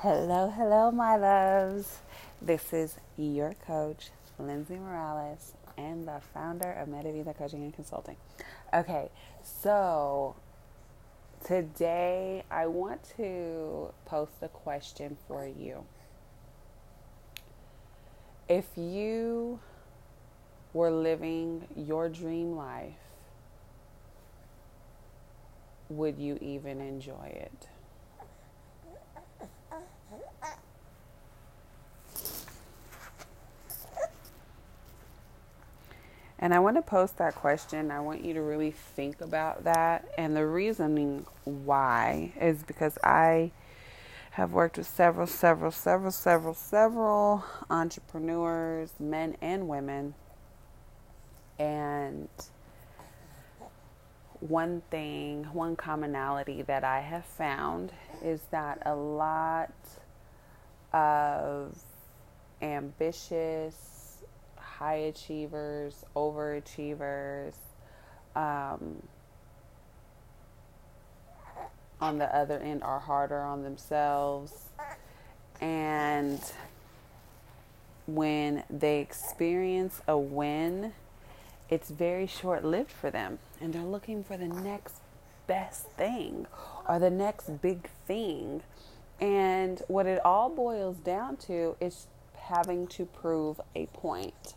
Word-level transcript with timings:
Hello, 0.00 0.52
hello, 0.54 0.90
my 0.90 1.16
loves. 1.16 2.00
This 2.42 2.74
is 2.74 2.96
your 3.16 3.54
coach, 3.66 4.10
Lindsay 4.38 4.76
Morales, 4.76 5.54
and 5.78 6.06
the 6.06 6.20
founder 6.34 6.70
of 6.70 6.88
Medavida 6.88 7.34
Coaching 7.34 7.62
and 7.62 7.72
Consulting. 7.72 8.16
Okay, 8.74 9.08
so 9.42 10.36
today 11.46 12.44
I 12.50 12.66
want 12.66 13.00
to 13.16 13.90
post 14.04 14.32
a 14.42 14.48
question 14.48 15.16
for 15.26 15.46
you. 15.46 15.86
If 18.50 18.66
you 18.76 19.60
were 20.74 20.90
living 20.90 21.68
your 21.74 22.10
dream 22.10 22.54
life, 22.54 22.92
would 25.88 26.18
you 26.18 26.36
even 26.42 26.82
enjoy 26.82 27.28
it? 27.32 27.68
And 36.38 36.52
I 36.52 36.58
want 36.58 36.76
to 36.76 36.82
post 36.82 37.16
that 37.18 37.34
question. 37.34 37.90
I 37.90 38.00
want 38.00 38.22
you 38.24 38.34
to 38.34 38.42
really 38.42 38.70
think 38.70 39.20
about 39.20 39.64
that. 39.64 40.06
And 40.18 40.36
the 40.36 40.46
reasoning 40.46 41.26
why 41.44 42.32
is 42.40 42.62
because 42.62 42.98
I 43.02 43.52
have 44.32 44.52
worked 44.52 44.76
with 44.76 44.86
several, 44.86 45.26
several, 45.26 45.70
several, 45.70 46.10
several, 46.10 46.52
several 46.52 47.44
entrepreneurs, 47.70 48.90
men 49.00 49.34
and 49.40 49.66
women. 49.66 50.14
And 51.58 52.28
one 54.40 54.82
thing, 54.90 55.44
one 55.54 55.74
commonality 55.74 56.60
that 56.62 56.84
I 56.84 57.00
have 57.00 57.24
found 57.24 57.92
is 58.22 58.42
that 58.50 58.82
a 58.84 58.94
lot 58.94 59.72
of 60.92 61.78
ambitious, 62.60 63.95
high 64.78 64.96
achievers, 64.96 66.04
overachievers. 66.14 67.54
Um, 68.34 69.02
on 72.00 72.18
the 72.18 72.34
other 72.36 72.58
end 72.58 72.82
are 72.82 73.00
harder 73.00 73.40
on 73.40 73.62
themselves. 73.62 74.52
And 75.60 76.40
when 78.06 78.64
they 78.68 79.00
experience 79.00 80.02
a 80.06 80.18
win, 80.18 80.92
it's 81.70 81.90
very 81.90 82.26
short 82.26 82.64
lived 82.64 82.92
for 82.92 83.10
them. 83.10 83.38
And 83.60 83.72
they're 83.72 83.82
looking 83.82 84.22
for 84.22 84.36
the 84.36 84.48
next 84.48 84.96
best 85.46 85.86
thing 85.92 86.46
or 86.88 86.98
the 86.98 87.10
next 87.10 87.62
big 87.62 87.88
thing. 88.06 88.62
And 89.20 89.82
what 89.88 90.04
it 90.06 90.24
all 90.24 90.50
boils 90.50 90.96
down 90.98 91.38
to 91.48 91.76
is 91.80 92.06
having 92.36 92.86
to 92.88 93.06
prove 93.06 93.60
a 93.74 93.86
point. 93.86 94.54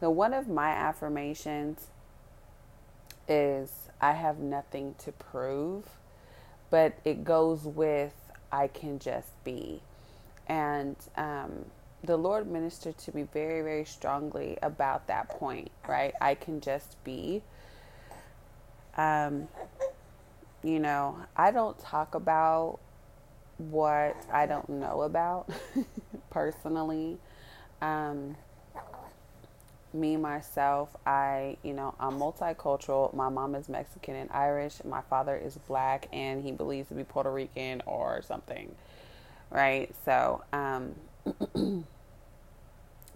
So, 0.00 0.10
one 0.10 0.32
of 0.32 0.48
my 0.48 0.70
affirmations 0.70 1.88
is 3.26 3.88
I 4.00 4.12
have 4.12 4.38
nothing 4.38 4.94
to 4.98 5.12
prove, 5.12 5.84
but 6.70 6.98
it 7.04 7.24
goes 7.24 7.64
with 7.64 8.14
I 8.52 8.68
can 8.68 8.98
just 8.98 9.42
be. 9.44 9.82
And 10.46 10.96
um, 11.16 11.66
the 12.02 12.16
Lord 12.16 12.50
ministered 12.50 12.96
to 12.98 13.14
me 13.14 13.24
very, 13.32 13.60
very 13.62 13.84
strongly 13.84 14.56
about 14.62 15.08
that 15.08 15.28
point, 15.28 15.70
right? 15.86 16.14
I 16.20 16.34
can 16.34 16.60
just 16.60 17.02
be. 17.04 17.42
Um, 18.96 19.48
you 20.62 20.78
know, 20.78 21.18
I 21.36 21.50
don't 21.50 21.78
talk 21.78 22.14
about 22.14 22.78
what 23.58 24.16
I 24.32 24.46
don't 24.46 24.68
know 24.68 25.02
about 25.02 25.50
personally. 26.30 27.18
Um, 27.82 28.36
me 29.92 30.16
myself 30.16 30.94
i 31.06 31.56
you 31.62 31.72
know 31.72 31.94
i'm 31.98 32.18
multicultural. 32.18 33.12
My 33.14 33.28
mom 33.28 33.54
is 33.54 33.68
mexican 33.68 34.16
and 34.16 34.30
irish. 34.30 34.84
My 34.84 35.00
father 35.02 35.36
is 35.36 35.56
black 35.66 36.08
and 36.12 36.42
he 36.42 36.52
believes 36.52 36.88
to 36.88 36.94
be 36.94 37.04
puerto 37.04 37.30
rican 37.30 37.82
or 37.86 38.22
something 38.22 38.74
right? 39.50 39.94
So 40.04 40.42
um 40.52 40.94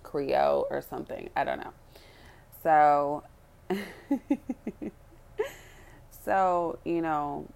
creole 0.02 0.66
or 0.70 0.82
something. 0.82 1.30
I 1.36 1.44
don't 1.44 1.60
know. 1.60 1.72
So 2.62 3.24
so 6.24 6.78
you 6.84 7.00
know 7.02 7.48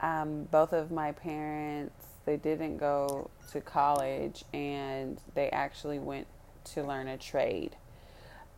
um 0.00 0.44
both 0.50 0.72
of 0.72 0.90
my 0.90 1.12
parents 1.12 2.06
they 2.24 2.36
didn't 2.36 2.78
go 2.78 3.30
to 3.52 3.60
college 3.60 4.44
and 4.54 5.20
they 5.34 5.50
actually 5.50 5.98
went 5.98 6.26
to 6.64 6.82
learn 6.82 7.08
a 7.08 7.16
trade. 7.16 7.76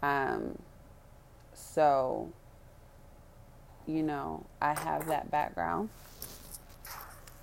Um, 0.03 0.59
so, 1.55 2.33
you 3.87 4.03
know, 4.03 4.44
I 4.61 4.78
have 4.78 5.06
that 5.09 5.31
background. 5.31 5.89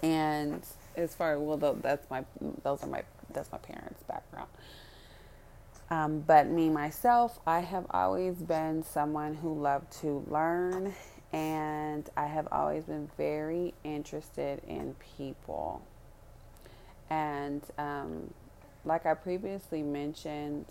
And 0.01 0.63
as 0.95 1.15
far 1.15 1.39
well, 1.39 1.57
that's 1.81 2.09
my 2.09 2.25
those 2.63 2.83
are 2.83 2.87
my 2.87 3.03
that's 3.31 3.51
my 3.51 3.57
parents' 3.57 4.03
background. 4.03 4.49
Um, 5.89 6.19
but 6.21 6.47
me 6.47 6.69
myself, 6.69 7.39
I 7.45 7.59
have 7.59 7.85
always 7.91 8.35
been 8.35 8.83
someone 8.83 9.35
who 9.35 9.53
loved 9.53 9.91
to 10.01 10.25
learn, 10.27 10.93
and 11.31 12.09
I 12.17 12.25
have 12.25 12.47
always 12.51 12.83
been 12.85 13.09
very 13.17 13.73
interested 13.83 14.61
in 14.67 14.95
people. 15.17 15.81
And 17.09 17.61
um, 17.77 18.33
like 18.85 19.05
I 19.05 19.13
previously 19.13 19.81
mentioned 19.81 20.65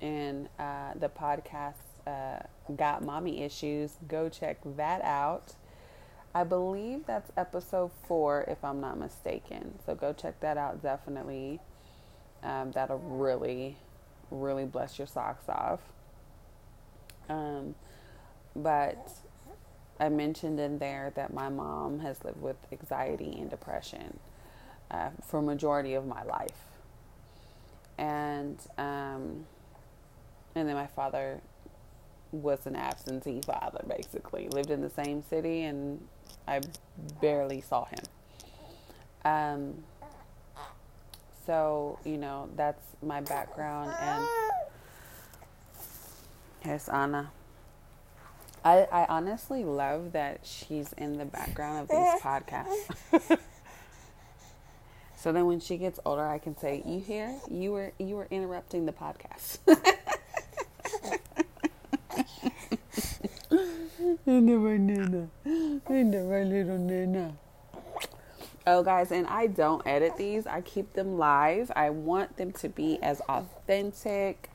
in 0.00 0.48
uh, 0.58 0.92
the 0.94 1.08
podcast, 1.08 1.74
uh, 2.06 2.40
Got 2.76 3.04
Mommy 3.04 3.42
Issues, 3.42 3.92
go 4.06 4.28
check 4.28 4.58
that 4.76 5.02
out. 5.02 5.54
I 6.34 6.44
believe 6.44 7.06
that's 7.06 7.32
episode 7.36 7.90
four, 8.06 8.44
if 8.46 8.62
I'm 8.64 8.80
not 8.80 8.98
mistaken. 8.98 9.78
So 9.84 9.94
go 9.94 10.12
check 10.12 10.38
that 10.40 10.56
out, 10.56 10.82
definitely. 10.82 11.58
Um, 12.42 12.70
that'll 12.70 12.98
really, 12.98 13.76
really 14.30 14.64
bless 14.64 14.98
your 14.98 15.08
socks 15.08 15.48
off. 15.48 15.80
Um, 17.28 17.74
but 18.54 19.10
I 19.98 20.08
mentioned 20.10 20.60
in 20.60 20.78
there 20.78 21.12
that 21.16 21.32
my 21.32 21.48
mom 21.48 22.00
has 22.00 22.22
lived 22.24 22.40
with 22.40 22.56
anxiety 22.70 23.36
and 23.38 23.50
depression 23.50 24.20
uh, 24.90 25.10
for 25.22 25.42
majority 25.42 25.94
of 25.94 26.06
my 26.06 26.22
life 26.22 26.67
and 27.98 28.58
um, 28.78 29.44
and 30.54 30.68
then 30.68 30.74
my 30.74 30.86
father 30.86 31.40
was 32.32 32.66
an 32.66 32.76
absentee 32.76 33.40
father 33.44 33.84
basically. 33.88 34.48
Lived 34.48 34.70
in 34.70 34.80
the 34.80 34.90
same 34.90 35.22
city 35.22 35.64
and 35.64 36.00
i 36.46 36.60
barely 37.20 37.60
saw 37.60 37.84
him. 37.86 38.04
Um, 39.24 39.74
so 41.46 41.98
you 42.04 42.18
know 42.18 42.48
that's 42.56 42.82
my 43.02 43.20
background 43.20 43.92
and 44.00 44.24
here's 46.60 46.88
anna. 46.88 47.30
I, 48.64 48.88
I 48.90 49.06
honestly 49.08 49.64
love 49.64 50.12
that 50.12 50.40
she's 50.42 50.92
in 50.94 51.16
the 51.16 51.24
background 51.24 51.78
of 51.78 51.88
these 51.88 52.20
podcasts 52.20 53.38
So 55.18 55.32
then 55.32 55.46
when 55.46 55.58
she 55.58 55.76
gets 55.78 55.98
older, 56.04 56.24
I 56.24 56.38
can 56.38 56.56
say, 56.56 56.80
"You 56.86 57.00
hear? 57.00 57.34
You 57.50 57.72
were 57.72 57.92
you 57.98 58.14
were 58.14 58.28
interrupting 58.30 58.86
the 58.86 58.92
podcast." 58.92 59.58
Oh, 68.66 68.82
guys, 68.82 69.10
and 69.10 69.26
I 69.26 69.46
don't 69.46 69.84
edit 69.86 70.16
these. 70.18 70.46
I 70.46 70.60
keep 70.60 70.92
them 70.92 71.18
live. 71.18 71.72
I 71.74 71.90
want 71.90 72.36
them 72.36 72.52
to 72.52 72.68
be 72.68 72.98
as 73.02 73.20
authentic 73.28 74.50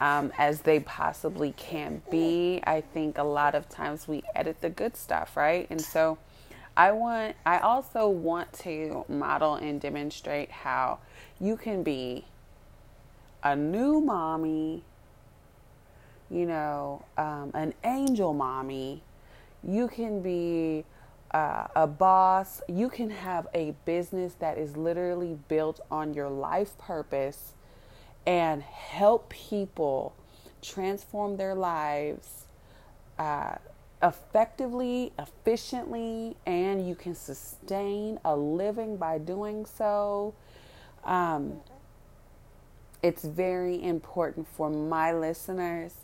um, 0.00 0.32
as 0.38 0.60
they 0.60 0.80
possibly 0.80 1.52
can 1.56 2.02
be. 2.10 2.60
I 2.66 2.82
think 2.82 3.18
a 3.18 3.22
lot 3.22 3.54
of 3.54 3.68
times 3.68 4.06
we 4.06 4.22
edit 4.34 4.60
the 4.60 4.70
good 4.70 4.96
stuff, 4.96 5.36
right? 5.36 5.66
And 5.70 5.80
so 5.80 6.18
I 6.78 6.92
want 6.92 7.34
I 7.44 7.58
also 7.58 8.08
want 8.08 8.52
to 8.60 9.04
model 9.08 9.56
and 9.56 9.80
demonstrate 9.80 10.52
how 10.52 11.00
you 11.40 11.56
can 11.56 11.82
be 11.82 12.24
a 13.42 13.56
new 13.56 14.00
mommy, 14.00 14.84
you 16.30 16.46
know, 16.46 17.04
um, 17.16 17.50
an 17.54 17.74
angel 17.82 18.32
mommy. 18.32 19.02
You 19.64 19.88
can 19.88 20.22
be 20.22 20.84
uh, 21.32 21.66
a 21.74 21.88
boss. 21.88 22.62
You 22.68 22.88
can 22.88 23.10
have 23.10 23.48
a 23.52 23.74
business 23.84 24.34
that 24.34 24.56
is 24.56 24.76
literally 24.76 25.36
built 25.48 25.80
on 25.90 26.14
your 26.14 26.28
life 26.30 26.78
purpose 26.78 27.54
and 28.24 28.62
help 28.62 29.30
people 29.30 30.14
transform 30.62 31.38
their 31.38 31.56
lives 31.56 32.44
uh, 33.18 33.56
effectively, 34.02 35.12
efficiently, 35.18 36.36
and 36.46 36.86
you 36.86 36.94
can 36.94 37.14
sustain 37.14 38.18
a 38.24 38.36
living 38.36 38.96
by 38.96 39.18
doing 39.18 39.66
so. 39.66 40.34
Um, 41.04 41.60
it's 43.02 43.24
very 43.24 43.82
important 43.82 44.46
for 44.48 44.70
my 44.70 45.12
listeners 45.12 45.94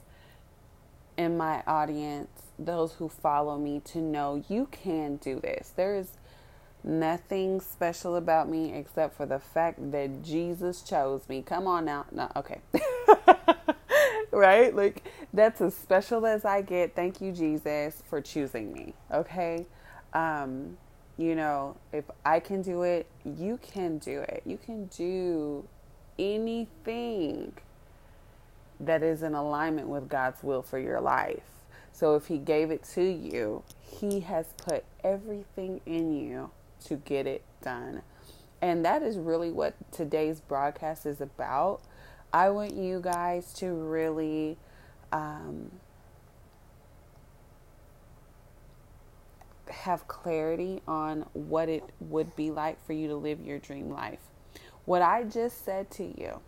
and 1.16 1.38
my 1.38 1.62
audience, 1.66 2.28
those 2.58 2.94
who 2.94 3.08
follow 3.08 3.58
me, 3.58 3.80
to 3.84 3.98
know 3.98 4.42
you 4.48 4.66
can 4.66 5.16
do 5.16 5.40
this. 5.40 5.72
There 5.76 5.94
is 5.94 6.16
nothing 6.82 7.60
special 7.60 8.16
about 8.16 8.48
me 8.48 8.72
except 8.74 9.16
for 9.16 9.26
the 9.26 9.38
fact 9.38 9.92
that 9.92 10.22
Jesus 10.22 10.82
chose 10.82 11.28
me. 11.28 11.42
Come 11.42 11.66
on 11.66 11.84
now. 11.84 12.06
No, 12.12 12.30
okay. 12.36 12.60
right? 14.34 14.74
Like, 14.74 15.04
that's 15.32 15.60
as 15.60 15.74
special 15.74 16.26
as 16.26 16.44
I 16.44 16.62
get. 16.62 16.94
Thank 16.94 17.20
you, 17.20 17.32
Jesus, 17.32 18.02
for 18.08 18.20
choosing 18.20 18.72
me. 18.72 18.94
Okay? 19.12 19.66
Um, 20.12 20.76
you 21.16 21.34
know, 21.34 21.76
if 21.92 22.04
I 22.24 22.40
can 22.40 22.62
do 22.62 22.82
it, 22.82 23.06
you 23.24 23.58
can 23.62 23.98
do 23.98 24.20
it. 24.20 24.42
You 24.44 24.58
can 24.58 24.86
do 24.86 25.66
anything 26.18 27.52
that 28.80 29.02
is 29.02 29.22
in 29.22 29.34
alignment 29.34 29.88
with 29.88 30.08
God's 30.08 30.42
will 30.42 30.62
for 30.62 30.78
your 30.78 31.00
life. 31.00 31.42
So 31.92 32.16
if 32.16 32.26
He 32.26 32.38
gave 32.38 32.70
it 32.70 32.82
to 32.94 33.02
you, 33.02 33.62
He 33.80 34.20
has 34.20 34.46
put 34.56 34.84
everything 35.04 35.80
in 35.86 36.12
you 36.12 36.50
to 36.86 36.96
get 36.96 37.26
it 37.26 37.42
done. 37.62 38.02
And 38.60 38.84
that 38.84 39.02
is 39.02 39.18
really 39.18 39.50
what 39.50 39.74
today's 39.92 40.40
broadcast 40.40 41.06
is 41.06 41.20
about. 41.20 41.80
I 42.34 42.50
want 42.50 42.74
you 42.74 43.00
guys 43.00 43.52
to 43.58 43.68
really 43.68 44.58
um, 45.12 45.70
have 49.70 50.08
clarity 50.08 50.82
on 50.88 51.26
what 51.32 51.68
it 51.68 51.84
would 52.00 52.34
be 52.34 52.50
like 52.50 52.84
for 52.84 52.92
you 52.92 53.06
to 53.06 53.14
live 53.14 53.40
your 53.40 53.60
dream 53.60 53.88
life. 53.88 54.18
What 54.84 55.00
I 55.00 55.22
just 55.22 55.64
said 55.64 55.92
to 55.92 56.02
you, 56.02 56.40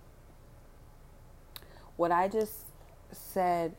what 1.95 2.11
I 2.11 2.27
just 2.27 2.65
said 3.13 3.77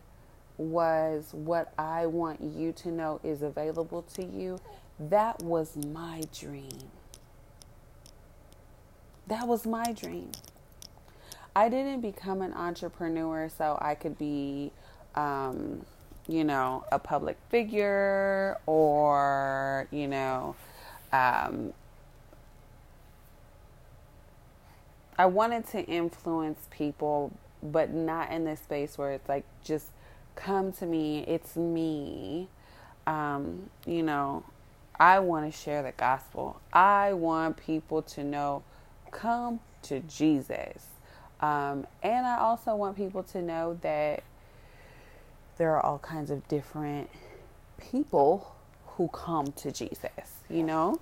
was 0.58 1.32
what 1.34 1.74
I 1.78 2.06
want 2.06 2.42
you 2.42 2.72
to 2.72 2.88
know 2.90 3.20
is 3.22 3.42
available 3.42 4.04
to 4.14 4.24
you. 4.24 4.60
That 4.98 5.44
was 5.44 5.76
my 5.76 6.22
dream. 6.34 6.90
That 9.28 9.46
was 9.46 9.68
my 9.68 9.92
dream. 9.92 10.32
I 11.58 11.70
didn't 11.70 12.02
become 12.02 12.44
an 12.44 12.54
entrepreneur 12.54 13.50
so 13.50 13.80
I 13.82 13.96
could 13.96 14.16
be, 14.20 14.72
um, 15.16 15.84
you 16.28 16.44
know, 16.44 16.84
a 16.92 17.00
public 17.00 17.36
figure 17.50 18.60
or, 18.68 19.88
you 19.90 20.08
know, 20.08 20.56
um, 21.12 21.74
I 25.18 25.26
wanted 25.26 25.68
to 25.70 25.84
influence 25.84 26.60
people, 26.70 27.32
but 27.64 27.92
not 27.92 28.32
in 28.32 28.46
this 28.46 28.60
space 28.60 28.96
where 28.96 29.14
it's 29.14 29.28
like, 29.28 29.44
just 29.64 29.88
come 30.36 30.72
to 30.74 30.86
me, 30.86 31.26
it's 31.28 31.56
me. 31.56 32.50
Um, 33.08 33.72
you 33.84 34.04
know, 34.04 34.44
I 35.00 35.18
want 35.18 35.52
to 35.52 35.60
share 35.60 35.82
the 35.82 35.94
gospel. 35.94 36.62
I 36.72 37.14
want 37.14 37.58
people 37.58 38.04
to 38.04 38.24
know, 38.24 38.62
come 39.10 39.60
to 39.82 40.02
Jesus. 40.02 40.97
Um, 41.42 41.86
and 42.04 42.26
I 42.26 42.38
also 42.40 42.76
want 42.76 42.98
people 42.98 43.24
to 43.24 43.42
know 43.42 43.78
that 43.82 44.24
there 45.58 45.76
are 45.76 45.86
all 45.86 46.00
kinds 46.00 46.32
of 46.32 46.48
different 46.48 47.10
people 47.78 48.56
who 48.86 49.08
come 49.10 49.52
to 49.54 49.72
Jesus, 49.72 50.10
you 50.50 50.64
know? 50.64 51.00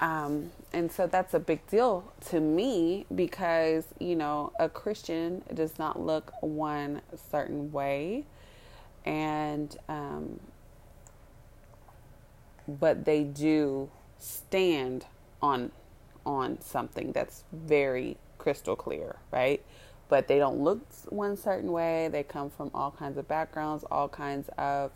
Um, 0.00 0.50
and 0.72 0.90
so 0.90 1.06
that's 1.06 1.34
a 1.34 1.40
big 1.40 1.66
deal 1.68 2.12
to 2.30 2.40
me 2.40 3.06
because, 3.14 3.84
you 4.00 4.16
know, 4.16 4.52
a 4.58 4.68
Christian 4.68 5.42
does 5.54 5.78
not 5.78 6.00
look 6.00 6.32
one 6.40 7.02
certain 7.30 7.70
way. 7.72 8.24
And, 9.04 9.76
um, 9.88 10.40
but 12.66 13.04
they 13.04 13.24
do 13.24 13.90
stand 14.18 15.06
on 15.42 15.72
on 16.24 16.60
something 16.60 17.12
that's 17.12 17.44
very 17.52 18.16
crystal 18.38 18.76
clear, 18.76 19.16
right? 19.32 19.62
But 20.12 20.28
they 20.28 20.38
don't 20.38 20.60
look 20.60 20.80
one 21.08 21.38
certain 21.38 21.72
way. 21.72 22.08
They 22.08 22.22
come 22.22 22.50
from 22.50 22.70
all 22.74 22.90
kinds 22.90 23.16
of 23.16 23.26
backgrounds, 23.26 23.82
all 23.90 24.10
kinds 24.10 24.50
of, 24.58 24.90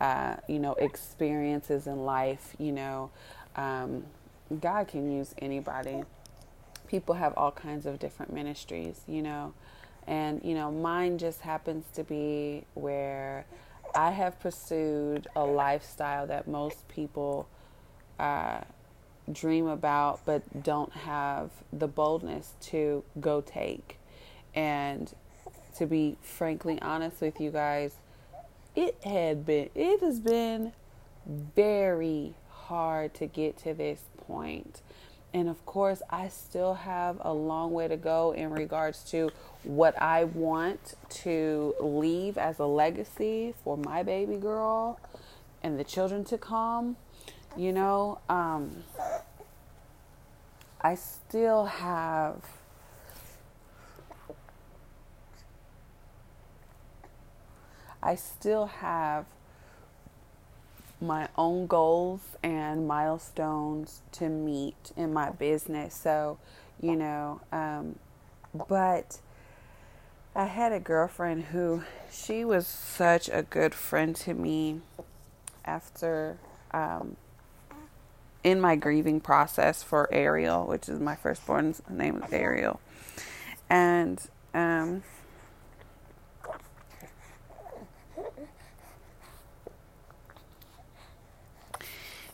uh, 0.00 0.36
you 0.46 0.60
know, 0.60 0.74
experiences 0.74 1.88
in 1.88 2.04
life. 2.04 2.54
You 2.60 2.70
know, 2.70 3.10
um, 3.56 4.04
God 4.60 4.86
can 4.86 5.10
use 5.10 5.34
anybody. 5.38 6.04
People 6.86 7.16
have 7.16 7.34
all 7.36 7.50
kinds 7.50 7.86
of 7.86 7.98
different 7.98 8.32
ministries, 8.32 9.00
you 9.08 9.20
know, 9.20 9.52
and 10.06 10.40
you 10.44 10.54
know, 10.54 10.70
mine 10.70 11.18
just 11.18 11.40
happens 11.40 11.84
to 11.94 12.04
be 12.04 12.64
where 12.74 13.46
I 13.96 14.12
have 14.12 14.38
pursued 14.38 15.26
a 15.34 15.44
lifestyle 15.44 16.28
that 16.28 16.46
most 16.46 16.86
people 16.86 17.48
uh, 18.20 18.60
dream 19.32 19.66
about, 19.66 20.20
but 20.24 20.62
don't 20.62 20.92
have 20.92 21.50
the 21.72 21.88
boldness 21.88 22.54
to 22.70 23.02
go 23.18 23.40
take. 23.40 23.98
And 24.54 25.12
to 25.76 25.86
be 25.86 26.16
frankly 26.22 26.80
honest 26.82 27.20
with 27.20 27.40
you 27.40 27.50
guys, 27.50 27.94
it 28.74 28.96
had 29.04 29.44
been, 29.44 29.70
it 29.74 30.00
has 30.00 30.20
been 30.20 30.72
very 31.26 32.34
hard 32.50 33.14
to 33.14 33.26
get 33.26 33.56
to 33.58 33.74
this 33.74 34.00
point. 34.26 34.82
And 35.34 35.48
of 35.48 35.64
course, 35.64 36.02
I 36.10 36.28
still 36.28 36.74
have 36.74 37.16
a 37.20 37.32
long 37.32 37.72
way 37.72 37.88
to 37.88 37.96
go 37.96 38.32
in 38.32 38.50
regards 38.50 39.02
to 39.10 39.30
what 39.62 40.00
I 40.00 40.24
want 40.24 40.94
to 41.08 41.74
leave 41.80 42.36
as 42.36 42.58
a 42.58 42.66
legacy 42.66 43.54
for 43.64 43.78
my 43.78 44.02
baby 44.02 44.36
girl 44.36 45.00
and 45.62 45.78
the 45.78 45.84
children 45.84 46.24
to 46.24 46.36
come. 46.36 46.96
You 47.56 47.72
know, 47.72 48.18
um, 48.28 48.84
I 50.80 50.94
still 50.96 51.64
have. 51.66 52.42
I 58.02 58.14
still 58.14 58.66
have 58.66 59.26
my 61.00 61.28
own 61.36 61.66
goals 61.66 62.20
and 62.42 62.86
milestones 62.86 64.02
to 64.12 64.28
meet 64.28 64.92
in 64.96 65.12
my 65.12 65.30
business. 65.30 65.94
So, 65.94 66.38
you 66.80 66.96
know, 66.96 67.40
um, 67.50 67.98
but 68.68 69.18
I 70.34 70.46
had 70.46 70.72
a 70.72 70.80
girlfriend 70.80 71.44
who 71.44 71.82
she 72.10 72.44
was 72.44 72.66
such 72.66 73.28
a 73.28 73.42
good 73.42 73.74
friend 73.74 74.14
to 74.16 74.34
me 74.34 74.80
after 75.64 76.38
um, 76.72 77.16
in 78.44 78.60
my 78.60 78.76
grieving 78.76 79.20
process 79.20 79.82
for 79.82 80.08
Ariel, 80.12 80.66
which 80.66 80.88
is 80.88 80.98
my 81.00 81.16
firstborn's 81.16 81.82
name 81.88 82.22
is 82.22 82.32
Ariel. 82.32 82.80
And 83.68 84.20
um, 84.54 85.02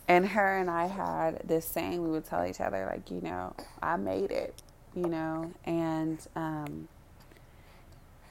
and 0.09 0.27
her 0.27 0.57
and 0.57 0.71
I 0.71 0.87
had 0.87 1.43
this 1.47 1.67
saying 1.67 2.03
we 2.03 2.11
would 2.11 2.25
tell 2.25 2.45
each 2.47 2.61
other 2.61 2.87
like, 2.91 3.11
you 3.11 3.21
know, 3.21 3.55
I 3.83 3.97
made 3.97 4.31
it, 4.31 4.63
you 4.95 5.07
know, 5.07 5.53
and 5.65 6.19
um, 6.35 6.89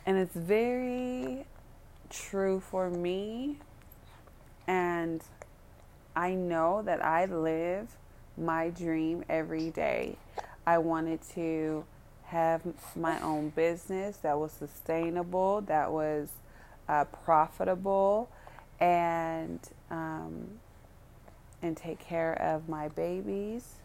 and 0.06 0.18
it's 0.18 0.36
very 0.36 1.46
true 2.10 2.60
for 2.60 2.90
me, 2.90 3.58
and 4.66 5.22
I 6.16 6.34
know 6.34 6.82
that 6.82 7.06
I 7.06 7.26
live 7.26 7.90
my 8.38 8.70
dream 8.70 9.24
every 9.30 9.70
day. 9.70 10.18
I 10.66 10.80
wanted 10.80 11.20
to 11.36 11.86
have 12.26 12.62
my 12.96 13.22
own 13.22 13.50
business 13.50 14.18
that 14.18 14.38
was 14.40 14.52
sustainable, 14.52 15.62
that 15.62 15.92
was 15.92 16.30
uh, 16.90 17.06
profitable, 17.06 18.30
and 18.80 19.60
um, 19.92 20.60
and 21.62 21.76
take 21.76 22.00
care 22.00 22.34
of 22.42 22.70
my 22.70 22.88
babies 22.90 23.76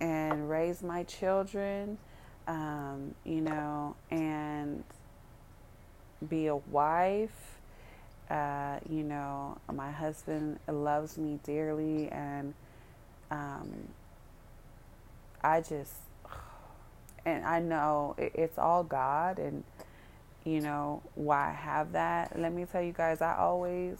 and 0.00 0.50
raise 0.50 0.82
my 0.82 1.04
children, 1.04 1.98
um, 2.46 3.14
you 3.24 3.40
know, 3.40 3.94
and 4.10 4.84
be 6.28 6.46
a 6.46 6.56
wife. 6.56 7.58
Uh, 8.30 8.78
you 8.88 9.02
know, 9.02 9.58
my 9.72 9.90
husband 9.90 10.58
loves 10.66 11.18
me 11.18 11.38
dearly, 11.44 12.08
and 12.08 12.54
um, 13.30 13.70
I 15.42 15.60
just, 15.60 15.92
and 17.26 17.44
I 17.44 17.60
know 17.60 18.14
it's 18.18 18.58
all 18.58 18.82
God, 18.82 19.38
and 19.38 19.62
you 20.44 20.60
know 20.60 21.02
why 21.14 21.50
I 21.50 21.52
have 21.52 21.92
that. 21.92 22.38
Let 22.38 22.52
me 22.52 22.64
tell 22.64 22.82
you 22.82 22.92
guys, 22.92 23.20
I 23.20 23.36
always 23.36 23.98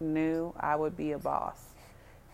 knew 0.00 0.52
I 0.60 0.76
would 0.76 0.96
be 0.96 1.12
a 1.12 1.18
boss. 1.18 1.58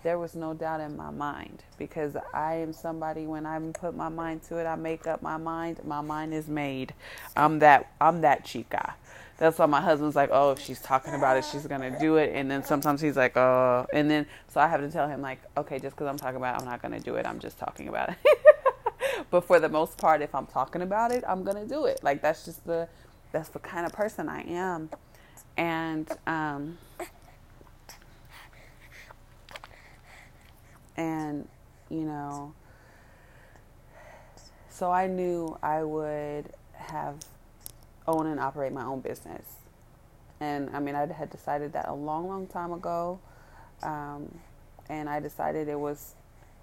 There 0.03 0.19
was 0.19 0.35
no 0.35 0.53
doubt 0.53 0.81
in 0.81 0.97
my 0.97 1.11
mind 1.11 1.63
because 1.79 2.17
I 2.35 2.55
am 2.55 2.73
somebody 2.73 3.27
when 3.27 3.47
I 3.47 3.59
put 3.73 3.95
my 3.95 4.09
mind 4.09 4.43
to 4.45 4.57
it, 4.57 4.67
I 4.67 4.75
make 4.75 5.07
up 5.07 5.23
my 5.23 5.37
mind, 5.37 5.79
my 5.85 6.01
mind 6.01 6.35
is 6.35 6.49
made. 6.49 6.93
I'm 7.37 7.61
that 7.61 7.93
I'm 8.01 8.21
that 8.23 8.45
chica. 8.45 8.95
That's 9.39 9.59
why 9.59 9.67
my 9.67 9.81
husband's 9.81 10.15
like, 10.17 10.31
oh, 10.33 10.53
if 10.53 10.61
she's 10.61 10.81
talking 10.81 11.15
about 11.15 11.37
it, 11.37 11.45
she's 11.45 11.67
gonna 11.67 11.99
do 11.99 12.17
it. 12.17 12.33
And 12.35 12.51
then 12.51 12.65
sometimes 12.65 13.01
he's 13.01 13.17
like, 13.17 13.37
oh, 13.37 13.87
and 13.93 14.11
then 14.11 14.27
so 14.49 14.61
I 14.61 14.67
have 14.67 14.81
to 14.81 14.91
tell 14.91 15.09
him 15.09 15.21
like, 15.23 15.41
okay, 15.57 15.79
just 15.79 15.95
because 15.97 16.09
I'm 16.09 16.19
talking 16.19 16.37
about 16.37 16.57
it, 16.57 16.63
I'm 16.63 16.69
not 16.69 16.83
gonna 16.83 17.01
do 17.01 17.15
it. 17.15 17.27
I'm 17.27 17.39
just 17.39 17.59
talking 17.59 17.89
about 17.89 18.11
it. 18.11 18.17
but 19.31 19.45
for 19.45 19.61
the 19.61 19.69
most 19.69 19.99
part, 19.99 20.21
if 20.21 20.35
I'm 20.35 20.47
talking 20.47 20.83
about 20.83 21.13
it, 21.13 21.23
I'm 21.27 21.45
gonna 21.45 21.67
do 21.67 21.85
it. 21.87 22.03
Like 22.03 22.23
that's 22.23 22.45
just 22.45 22.65
the 22.67 22.89
that's 23.31 23.51
the 23.51 23.61
kind 23.61 23.87
of 23.87 23.93
person 23.93 24.29
I 24.29 24.43
am. 24.43 24.91
And 25.57 26.09
um 26.27 26.79
and 30.97 31.49
you 31.89 32.01
know 32.01 32.55
so 34.73 34.91
I 34.91 35.07
knew 35.07 35.59
I 35.63 35.83
would 35.83 36.51
have 36.73 37.17
own 38.09 38.27
and 38.27 38.41
operate 38.41 38.73
my 38.73 38.85
own 38.85 39.01
business. 39.01 39.45
And 40.41 40.71
I 40.71 40.81
mean, 40.81 40.95
I 40.95 41.07
had 41.13 41.31
decided 41.31 41.75
that 41.75 41.89
a 41.89 41.95
long, 41.95 42.27
long 42.27 42.47
time 42.47 42.73
ago. 42.73 43.21
Um, 43.83 44.39
and 44.89 45.09
I 45.09 45.21
decided 45.21 45.69
it 45.69 45.79
was 45.79 46.15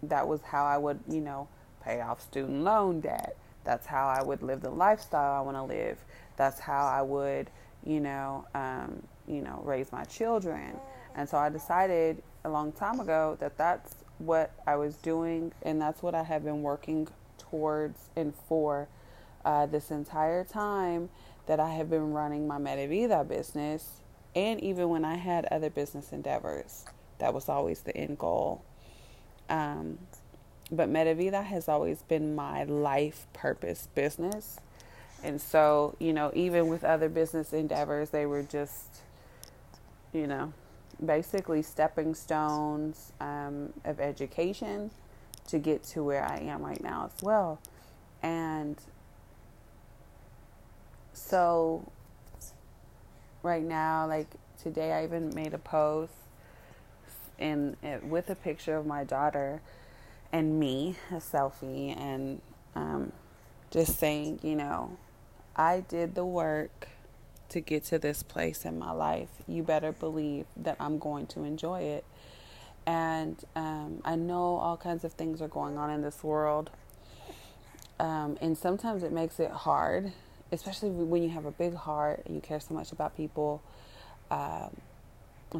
that 0.01 0.27
was 0.27 0.41
how 0.41 0.65
I 0.65 0.77
would, 0.77 0.99
you 1.07 1.21
know, 1.21 1.47
pay 1.83 2.01
off 2.01 2.21
student 2.21 2.63
loan 2.63 2.99
debt. 2.99 3.37
That's 3.63 3.85
how 3.85 4.07
I 4.07 4.23
would 4.23 4.41
live 4.41 4.61
the 4.61 4.71
lifestyle 4.71 5.39
I 5.39 5.41
want 5.41 5.57
to 5.57 5.63
live. 5.63 5.99
That's 6.35 6.59
how 6.59 6.87
I 6.87 7.01
would, 7.03 7.49
you 7.85 7.99
know, 7.99 8.45
um, 8.55 9.03
you 9.27 9.41
know, 9.41 9.61
raise 9.63 9.91
my 9.91 10.03
children. 10.05 10.79
And 11.15 11.29
so 11.29 11.37
I 11.37 11.49
decided 11.49 12.23
a 12.43 12.49
long 12.49 12.71
time 12.71 12.99
ago 12.99 13.37
that 13.39 13.57
that's 13.57 13.93
what 14.19 14.51
I 14.67 14.75
was 14.75 14.95
doing, 14.95 15.51
and 15.63 15.81
that's 15.81 16.03
what 16.03 16.13
I 16.13 16.23
have 16.23 16.43
been 16.43 16.61
working 16.61 17.07
towards 17.37 18.09
and 18.15 18.33
for 18.47 18.87
uh, 19.43 19.65
this 19.65 19.91
entire 19.91 20.43
time 20.43 21.09
that 21.47 21.59
I 21.59 21.73
have 21.73 21.89
been 21.89 22.13
running 22.13 22.47
my 22.47 22.57
Medavida 22.57 23.27
business, 23.27 24.01
and 24.35 24.61
even 24.61 24.89
when 24.89 25.03
I 25.03 25.15
had 25.15 25.45
other 25.45 25.69
business 25.69 26.11
endeavors, 26.11 26.85
that 27.17 27.33
was 27.33 27.49
always 27.49 27.81
the 27.81 27.95
end 27.97 28.19
goal. 28.19 28.63
Um, 29.49 29.97
but 30.71 30.89
Medavida 30.89 31.43
has 31.43 31.67
always 31.67 32.03
been 32.03 32.35
my 32.35 32.63
life 32.63 33.25
purpose 33.33 33.87
business. 33.95 34.59
And 35.23 35.41
so, 35.41 35.95
you 35.99 36.13
know, 36.13 36.31
even 36.33 36.67
with 36.67 36.83
other 36.83 37.09
business 37.09 37.51
endeavors, 37.51 38.11
they 38.11 38.25
were 38.25 38.43
just, 38.43 39.01
you 40.13 40.27
know, 40.27 40.53
basically 41.05 41.61
stepping 41.61 42.13
stones 42.13 43.13
um, 43.21 43.73
of 43.85 43.99
education 43.99 44.91
to 45.47 45.57
get 45.57 45.83
to 45.83 46.03
where 46.03 46.23
I 46.23 46.37
am 46.39 46.63
right 46.63 46.81
now 46.81 47.09
as 47.13 47.23
well. 47.23 47.59
And 48.21 48.77
so 51.13 51.91
right 53.43 53.63
now 53.63 54.07
like 54.07 54.27
today 54.61 54.91
i 54.91 55.03
even 55.03 55.33
made 55.33 55.53
a 55.53 55.57
post 55.57 56.13
in 57.37 57.75
it 57.81 58.03
with 58.03 58.29
a 58.29 58.35
picture 58.35 58.75
of 58.75 58.85
my 58.85 59.03
daughter 59.03 59.61
and 60.31 60.59
me 60.59 60.95
a 61.11 61.15
selfie 61.15 61.95
and 61.97 62.41
um, 62.75 63.11
just 63.71 63.97
saying 63.97 64.39
you 64.43 64.55
know 64.55 64.97
i 65.55 65.79
did 65.87 66.15
the 66.15 66.25
work 66.25 66.87
to 67.49 67.59
get 67.59 67.83
to 67.83 67.99
this 67.99 68.23
place 68.23 68.65
in 68.65 68.77
my 68.77 68.91
life 68.91 69.29
you 69.47 69.63
better 69.63 69.91
believe 69.91 70.45
that 70.55 70.75
i'm 70.79 70.97
going 70.97 71.27
to 71.27 71.43
enjoy 71.43 71.81
it 71.81 72.05
and 72.85 73.43
um, 73.55 74.01
i 74.05 74.15
know 74.15 74.57
all 74.57 74.77
kinds 74.77 75.03
of 75.03 75.13
things 75.13 75.41
are 75.41 75.47
going 75.47 75.77
on 75.77 75.89
in 75.89 76.01
this 76.01 76.23
world 76.23 76.69
um, 77.99 78.37
and 78.41 78.57
sometimes 78.57 79.03
it 79.03 79.11
makes 79.11 79.39
it 79.39 79.51
hard 79.51 80.13
especially 80.51 80.89
when 80.89 81.23
you 81.23 81.29
have 81.29 81.45
a 81.45 81.51
big 81.51 81.75
heart 81.75 82.23
and 82.25 82.35
you 82.35 82.41
care 82.41 82.59
so 82.59 82.73
much 82.73 82.91
about 82.91 83.15
people. 83.15 83.61
Um, 84.31 84.75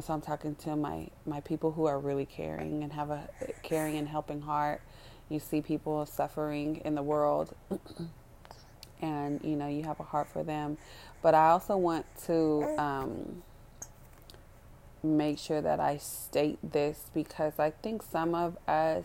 so 0.00 0.12
I'm 0.12 0.20
talking 0.20 0.54
to 0.56 0.76
my 0.76 1.08
my 1.26 1.40
people 1.40 1.72
who 1.72 1.86
are 1.86 1.98
really 1.98 2.26
caring 2.26 2.82
and 2.84 2.92
have 2.92 3.10
a 3.10 3.28
caring 3.62 3.96
and 3.96 4.08
helping 4.08 4.40
heart. 4.40 4.82
You 5.28 5.40
see 5.40 5.60
people 5.60 6.06
suffering 6.06 6.80
in 6.84 6.94
the 6.94 7.02
world, 7.02 7.54
and 9.02 9.40
you 9.42 9.56
know 9.56 9.66
you 9.66 9.82
have 9.82 9.98
a 9.98 10.04
heart 10.04 10.28
for 10.28 10.44
them. 10.44 10.78
But 11.22 11.34
I 11.34 11.50
also 11.50 11.76
want 11.76 12.06
to 12.26 12.74
um, 12.78 13.42
make 15.02 15.38
sure 15.38 15.60
that 15.60 15.80
I 15.80 15.98
state 15.98 16.58
this 16.62 17.10
because 17.12 17.58
I 17.58 17.70
think 17.70 18.02
some 18.02 18.34
of 18.34 18.56
us 18.66 19.04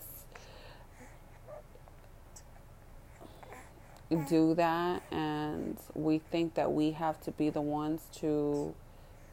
do 4.30 4.54
that 4.54 5.02
and 5.12 5.78
we 5.94 6.20
think 6.20 6.54
that 6.54 6.72
we 6.72 6.92
have 6.92 7.20
to 7.22 7.32
be 7.32 7.50
the 7.50 7.62
ones 7.62 8.04
to 8.16 8.74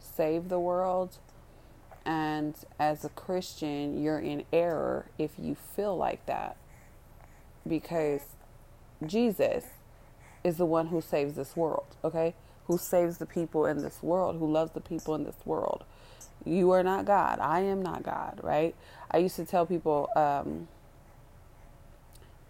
save 0.01 0.49
the 0.49 0.59
world. 0.59 1.19
And 2.05 2.57
as 2.81 3.05
a 3.05 3.09
Christian, 3.11 4.03
you're 4.03 4.19
in 4.19 4.45
error 4.53 5.07
if 5.19 5.33
you 5.39 5.55
feel 5.55 5.97
like 5.97 6.27
that. 6.27 6.57
Because 7.67 8.23
Jesus 9.07 9.65
is 10.43 10.57
the 10.57 10.67
one 10.67 10.89
who 10.89 11.01
saves 11.01 11.35
this 11.35 11.57
world, 11.57 11.87
okay? 12.03 12.35
Who 12.66 12.78
saves 12.78 13.19
the 13.19 13.26
people 13.26 13.66
in 13.66 13.83
this 13.83 14.02
world, 14.02 14.37
who 14.38 14.50
loves 14.50 14.73
the 14.73 14.81
people 14.81 15.14
in 15.14 15.25
this 15.25 15.37
world. 15.45 15.85
You 16.45 16.71
are 16.73 16.83
not 16.83 17.04
God. 17.04 17.38
I 17.40 17.61
am 17.61 17.83
not 17.83 18.02
God, 18.02 18.40
right? 18.42 18.75
I 19.11 19.19
used 19.19 19.37
to 19.37 19.45
tell 19.45 19.66
people, 19.66 20.09
um, 20.16 20.69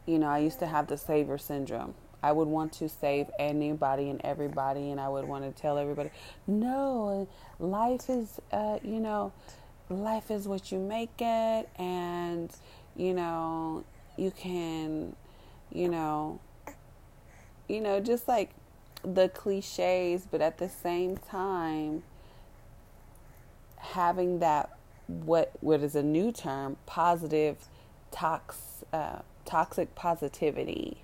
you 0.06 0.18
know, 0.18 0.28
I 0.28 0.38
used 0.38 0.58
to 0.60 0.66
have 0.66 0.86
the 0.86 0.96
savior 0.96 1.38
syndrome. 1.38 1.94
I 2.22 2.32
would 2.32 2.48
want 2.48 2.72
to 2.74 2.88
save 2.88 3.26
anybody 3.38 4.08
and 4.08 4.20
everybody, 4.22 4.90
and 4.90 5.00
I 5.00 5.08
would 5.08 5.26
want 5.26 5.44
to 5.44 5.60
tell 5.60 5.76
everybody, 5.76 6.10
no, 6.46 7.28
life 7.58 8.08
is, 8.08 8.40
uh, 8.52 8.78
you 8.82 9.00
know, 9.00 9.32
life 9.88 10.30
is 10.30 10.46
what 10.46 10.70
you 10.70 10.78
make 10.78 11.20
it, 11.20 11.68
and, 11.76 12.50
you 12.96 13.12
know, 13.12 13.84
you 14.16 14.30
can, 14.30 15.16
you 15.72 15.88
know, 15.88 16.38
you 17.68 17.80
know, 17.80 17.98
just 17.98 18.28
like 18.28 18.50
the 19.04 19.28
cliches, 19.28 20.26
but 20.30 20.40
at 20.40 20.58
the 20.58 20.68
same 20.68 21.16
time, 21.16 22.02
having 23.76 24.38
that 24.38 24.76
what 25.06 25.52
what 25.60 25.82
is 25.82 25.94
a 25.96 26.02
new 26.02 26.32
term 26.32 26.76
positive 26.86 27.68
tox 28.10 28.84
uh, 28.92 29.18
toxic 29.44 29.94
positivity 29.94 31.02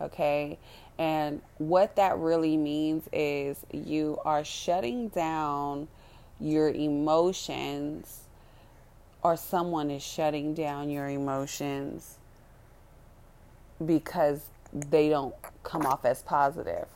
Okay. 0.00 0.58
And 0.98 1.40
what 1.58 1.96
that 1.96 2.18
really 2.18 2.56
means 2.56 3.08
is 3.12 3.64
you 3.72 4.18
are 4.24 4.44
shutting 4.44 5.08
down 5.08 5.88
your 6.40 6.68
emotions, 6.68 8.20
or 9.22 9.36
someone 9.36 9.90
is 9.90 10.02
shutting 10.02 10.54
down 10.54 10.90
your 10.90 11.08
emotions 11.08 12.16
because 13.84 14.42
they 14.74 15.08
don't 15.08 15.34
come 15.62 15.86
off 15.86 16.04
as 16.04 16.22
positive. 16.22 16.88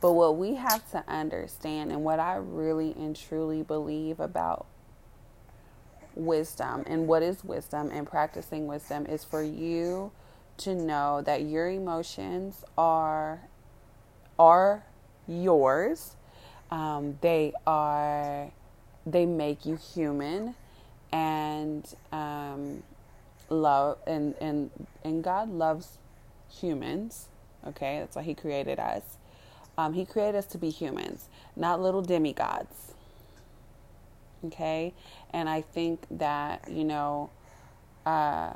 But 0.00 0.12
what 0.12 0.38
we 0.38 0.54
have 0.54 0.90
to 0.92 1.04
understand, 1.06 1.92
and 1.92 2.02
what 2.02 2.18
I 2.18 2.36
really 2.36 2.92
and 2.92 3.14
truly 3.14 3.62
believe 3.62 4.18
about 4.18 4.66
wisdom 6.14 6.82
and 6.86 7.06
what 7.06 7.22
is 7.22 7.44
wisdom 7.44 7.90
and 7.92 8.06
practicing 8.06 8.66
wisdom, 8.66 9.04
is 9.06 9.24
for 9.24 9.42
you 9.42 10.10
to 10.58 10.74
know 10.74 11.22
that 11.22 11.42
your 11.42 11.68
emotions 11.68 12.64
are 12.78 13.42
are 14.38 14.84
yours. 15.28 16.16
Um, 16.70 17.18
they 17.20 17.52
are 17.66 18.50
they 19.04 19.26
make 19.26 19.66
you 19.66 19.76
human, 19.76 20.54
and 21.12 21.86
um, 22.10 22.82
love 23.50 23.98
and 24.06 24.34
and 24.40 24.70
and 25.04 25.22
God 25.22 25.50
loves 25.50 25.98
humans. 26.50 27.28
Okay, 27.66 27.98
that's 28.00 28.16
why 28.16 28.22
He 28.22 28.34
created 28.34 28.80
us. 28.80 29.02
Um, 29.78 29.94
he 29.94 30.04
created 30.04 30.36
us 30.36 30.46
to 30.46 30.58
be 30.58 30.70
humans, 30.70 31.28
not 31.56 31.80
little 31.80 32.02
demigods. 32.02 32.94
Okay, 34.44 34.94
and 35.32 35.48
I 35.48 35.62
think 35.62 36.06
that 36.10 36.68
you 36.70 36.84
know. 36.84 37.30
Uh, 38.06 38.54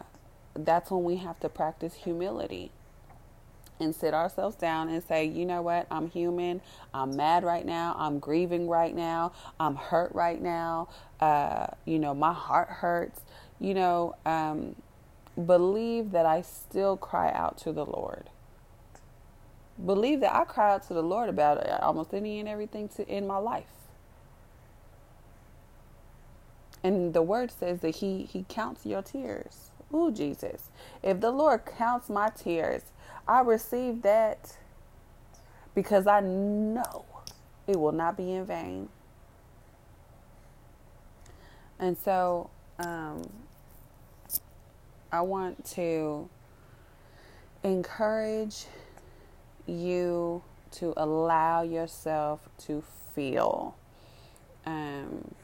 that's 0.57 0.91
when 0.91 1.05
we 1.05 1.17
have 1.17 1.39
to 1.41 1.49
practice 1.49 1.95
humility 1.95 2.71
and 3.81 3.95
sit 3.95 4.15
ourselves 4.15 4.57
down 4.57 4.89
and 4.89 5.03
say, 5.03 5.25
you 5.25 5.45
know 5.47 5.63
what, 5.63 5.87
I'm 5.91 6.09
human. 6.09 6.61
I'm 6.93 7.17
mad 7.17 7.45
right 7.45 7.67
now. 7.67 7.97
I'm 7.99 8.19
grieving 8.19 8.69
right 8.69 8.95
now. 8.95 9.33
I'm 9.61 9.77
hurt 9.77 10.15
right 10.15 10.41
now. 10.41 10.89
Uh, 11.21 11.67
you 11.85 11.99
know, 11.99 12.15
my 12.15 12.33
heart 12.33 12.69
hurts. 12.69 13.21
You 13.61 13.75
know, 13.75 14.17
um, 14.27 14.77
believe 15.47 16.13
that 16.13 16.27
I 16.27 16.43
still 16.43 16.97
cry 16.97 17.33
out 17.33 17.59
to 17.59 17.73
the 17.73 17.85
Lord. 17.85 18.31
Believe 19.85 20.21
that 20.21 20.35
I 20.35 20.45
cry 20.45 20.75
out 20.75 20.87
to 20.89 20.95
the 20.95 21.03
Lord 21.03 21.29
about 21.29 21.69
almost 21.81 22.15
any 22.15 22.41
and 22.41 22.49
everything 22.49 22.89
to, 22.91 23.07
in 23.09 23.27
my 23.27 23.39
life. 23.39 23.67
And 26.85 27.15
the 27.15 27.23
word 27.23 27.51
says 27.51 27.81
that 27.81 27.97
he 27.97 28.25
he 28.25 28.45
counts 28.49 28.87
your 28.87 29.03
tears. 29.03 29.71
Ooh, 29.93 30.13
Jesus. 30.13 30.71
If 31.03 31.21
the 31.21 31.31
Lord 31.31 31.65
counts 31.65 32.11
my 32.11 32.31
tears, 32.31 32.83
I 33.27 33.41
receive 33.41 34.03
that 34.03 34.57
because 35.75 36.07
I 36.07 36.21
know 36.21 37.05
it 37.67 37.79
will 37.79 37.93
not 37.93 38.17
be 38.17 38.33
in 38.33 38.45
vain. 38.45 38.89
And 41.79 41.97
so 41.97 42.51
um, 42.79 43.23
I 45.11 45.23
want 45.23 45.65
to 45.73 46.29
encourage 47.63 48.67
you 49.67 50.43
to 50.73 50.93
allow 50.97 51.63
yourself 51.63 52.41
to 52.59 52.83
feel. 53.15 53.77
Um, 54.67 55.35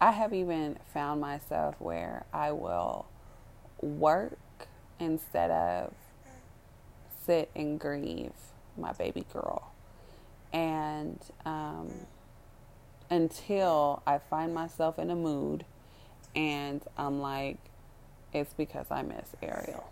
I 0.00 0.12
have 0.12 0.32
even 0.32 0.78
found 0.92 1.20
myself 1.20 1.76
where 1.78 2.24
I 2.32 2.52
will 2.52 3.06
work 3.80 4.38
instead 5.00 5.50
of 5.50 5.92
sit 7.28 7.50
and 7.54 7.78
grieve 7.78 8.32
my 8.78 8.92
baby 8.92 9.24
girl. 9.32 9.70
And 10.52 11.20
um, 11.44 11.92
until 13.10 14.02
I 14.06 14.18
find 14.18 14.54
myself 14.54 14.98
in 14.98 15.10
a 15.10 15.14
mood 15.14 15.66
and 16.34 16.82
I'm 16.96 17.20
like, 17.20 17.58
it's 18.32 18.54
because 18.54 18.86
I 18.90 19.02
miss 19.02 19.28
Ariel. 19.42 19.84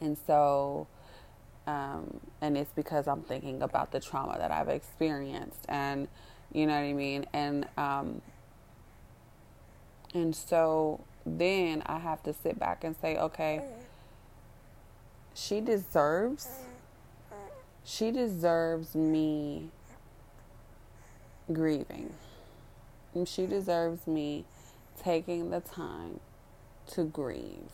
And 0.00 0.16
so, 0.26 0.86
um, 1.66 2.20
and 2.40 2.56
it's 2.56 2.72
because 2.72 3.06
I'm 3.06 3.22
thinking 3.22 3.62
about 3.62 3.92
the 3.92 4.00
trauma 4.00 4.36
that 4.38 4.50
I've 4.50 4.68
experienced, 4.68 5.64
and 5.68 6.08
you 6.52 6.66
know 6.66 6.74
what 6.74 6.80
I 6.80 6.92
mean. 6.92 7.24
And 7.32 7.66
um, 7.76 8.20
and 10.12 10.34
so 10.34 11.00
then 11.24 11.82
I 11.86 11.98
have 11.98 12.22
to 12.24 12.34
sit 12.34 12.58
back 12.58 12.84
and 12.84 12.96
say, 13.00 13.16
okay, 13.16 13.62
she 15.34 15.60
deserves, 15.60 16.48
she 17.84 18.10
deserves 18.10 18.94
me 18.94 19.70
grieving. 21.52 22.12
And 23.14 23.28
she 23.28 23.46
deserves 23.46 24.06
me 24.06 24.44
taking 25.02 25.50
the 25.50 25.60
time 25.60 26.20
to 26.88 27.04
grieve. 27.04 27.70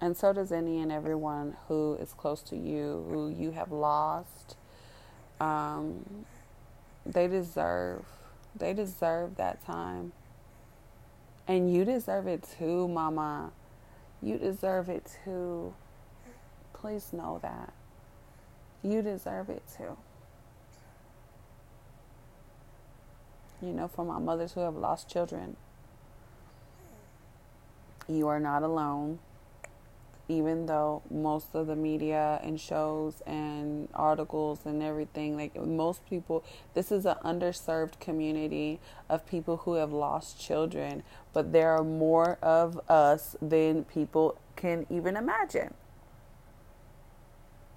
And 0.00 0.16
so 0.16 0.32
does 0.32 0.52
any 0.52 0.80
and 0.80 0.92
everyone 0.92 1.56
who 1.68 1.96
is 2.00 2.12
close 2.12 2.42
to 2.42 2.56
you, 2.56 3.06
who 3.08 3.28
you 3.28 3.52
have 3.52 3.72
lost. 3.72 4.56
Um, 5.40 6.26
they 7.04 7.28
deserve, 7.28 8.04
they 8.54 8.74
deserve 8.74 9.36
that 9.36 9.64
time. 9.64 10.12
And 11.48 11.72
you 11.72 11.84
deserve 11.84 12.26
it 12.26 12.46
too, 12.58 12.88
mama. 12.88 13.52
You 14.20 14.36
deserve 14.38 14.88
it 14.88 15.16
too. 15.24 15.72
Please 16.86 17.12
know 17.12 17.40
that. 17.42 17.72
You 18.84 19.02
deserve 19.02 19.50
it 19.50 19.64
too. 19.76 19.96
You 23.60 23.72
know, 23.72 23.88
for 23.88 24.04
my 24.04 24.20
mothers 24.20 24.52
who 24.52 24.60
have 24.60 24.76
lost 24.76 25.08
children, 25.08 25.56
you 28.06 28.28
are 28.28 28.38
not 28.38 28.62
alone. 28.62 29.18
Even 30.28 30.66
though 30.66 31.02
most 31.10 31.56
of 31.56 31.66
the 31.66 31.74
media 31.74 32.38
and 32.44 32.60
shows 32.60 33.20
and 33.26 33.88
articles 33.92 34.60
and 34.64 34.80
everything, 34.80 35.36
like 35.36 35.60
most 35.60 36.08
people, 36.08 36.44
this 36.74 36.92
is 36.92 37.04
an 37.04 37.16
underserved 37.24 37.98
community 37.98 38.78
of 39.08 39.26
people 39.26 39.56
who 39.56 39.74
have 39.74 39.92
lost 39.92 40.40
children, 40.40 41.02
but 41.32 41.52
there 41.52 41.72
are 41.72 41.82
more 41.82 42.38
of 42.40 42.80
us 42.88 43.34
than 43.42 43.82
people 43.82 44.38
can 44.54 44.86
even 44.88 45.16
imagine. 45.16 45.74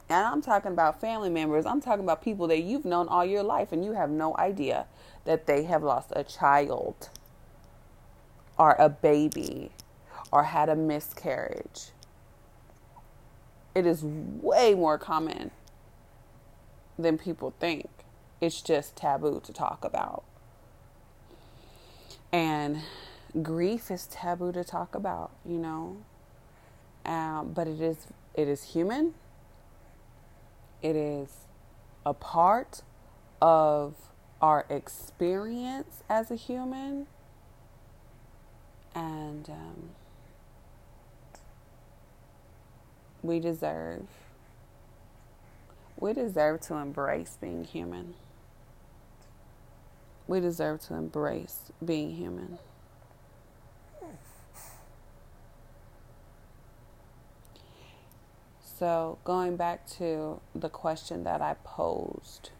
And 0.10 0.26
I'm 0.26 0.42
talking 0.42 0.72
about 0.72 1.00
family 1.00 1.30
members. 1.30 1.66
I'm 1.68 1.82
talking 1.82 2.04
about 2.04 2.24
people 2.24 2.48
that 2.48 2.62
you've 2.62 2.86
known 2.86 3.08
all 3.08 3.24
your 3.24 3.44
life 3.44 3.72
and 3.72 3.86
you 3.86 3.94
have 3.94 4.10
no 4.10 4.36
idea 4.38 4.88
that 5.26 5.46
they 5.46 5.64
have 5.64 5.84
lost 5.84 6.12
a 6.16 6.24
child 6.24 7.10
or 8.58 8.76
a 8.80 8.90
baby 8.90 9.72
or 10.32 10.46
had 10.46 10.68
a 10.68 10.76
miscarriage. 10.76 11.90
It 13.76 13.86
is 13.86 14.04
way 14.04 14.74
more 14.74 14.98
common 14.98 15.52
than 16.98 17.18
people 17.18 17.54
think. 17.60 17.88
It's 18.42 18.62
just 18.62 18.96
taboo 18.96 19.42
to 19.44 19.54
talk 19.54 19.86
about. 19.86 20.24
And 22.32 22.82
grief 23.42 23.92
is 23.92 24.08
taboo 24.08 24.52
to 24.54 24.64
talk 24.64 24.96
about, 24.96 25.32
you 25.46 25.58
know. 25.58 25.98
Um, 27.06 27.54
but 27.54 27.68
it 27.68 27.80
is 27.80 28.08
it 28.34 28.48
is 28.48 28.74
human. 28.74 29.14
It 30.82 30.96
is 30.96 31.30
a 32.06 32.14
part 32.14 32.82
of 33.42 33.96
our 34.42 34.66
experience 34.70 36.04
as 36.10 36.32
a 36.32 36.36
human. 36.36 37.08
And 38.96 39.50
um, 39.50 39.90
we 43.22 43.40
deserve 43.40 44.08
we 46.00 46.14
deserve 46.14 46.62
to 46.62 46.76
embrace 46.76 47.38
being 47.42 47.66
human. 47.66 48.14
We 50.28 50.40
deserve 50.40 50.82
to 50.84 50.94
embrace 50.94 51.72
being 51.84 52.16
human. 52.16 52.58
So, 58.80 59.18
going 59.26 59.58
back 59.58 59.86
to 59.98 60.40
the 60.56 60.70
question 60.70 61.26
that 61.26 61.42
I 61.42 61.56
posed, 61.66 62.52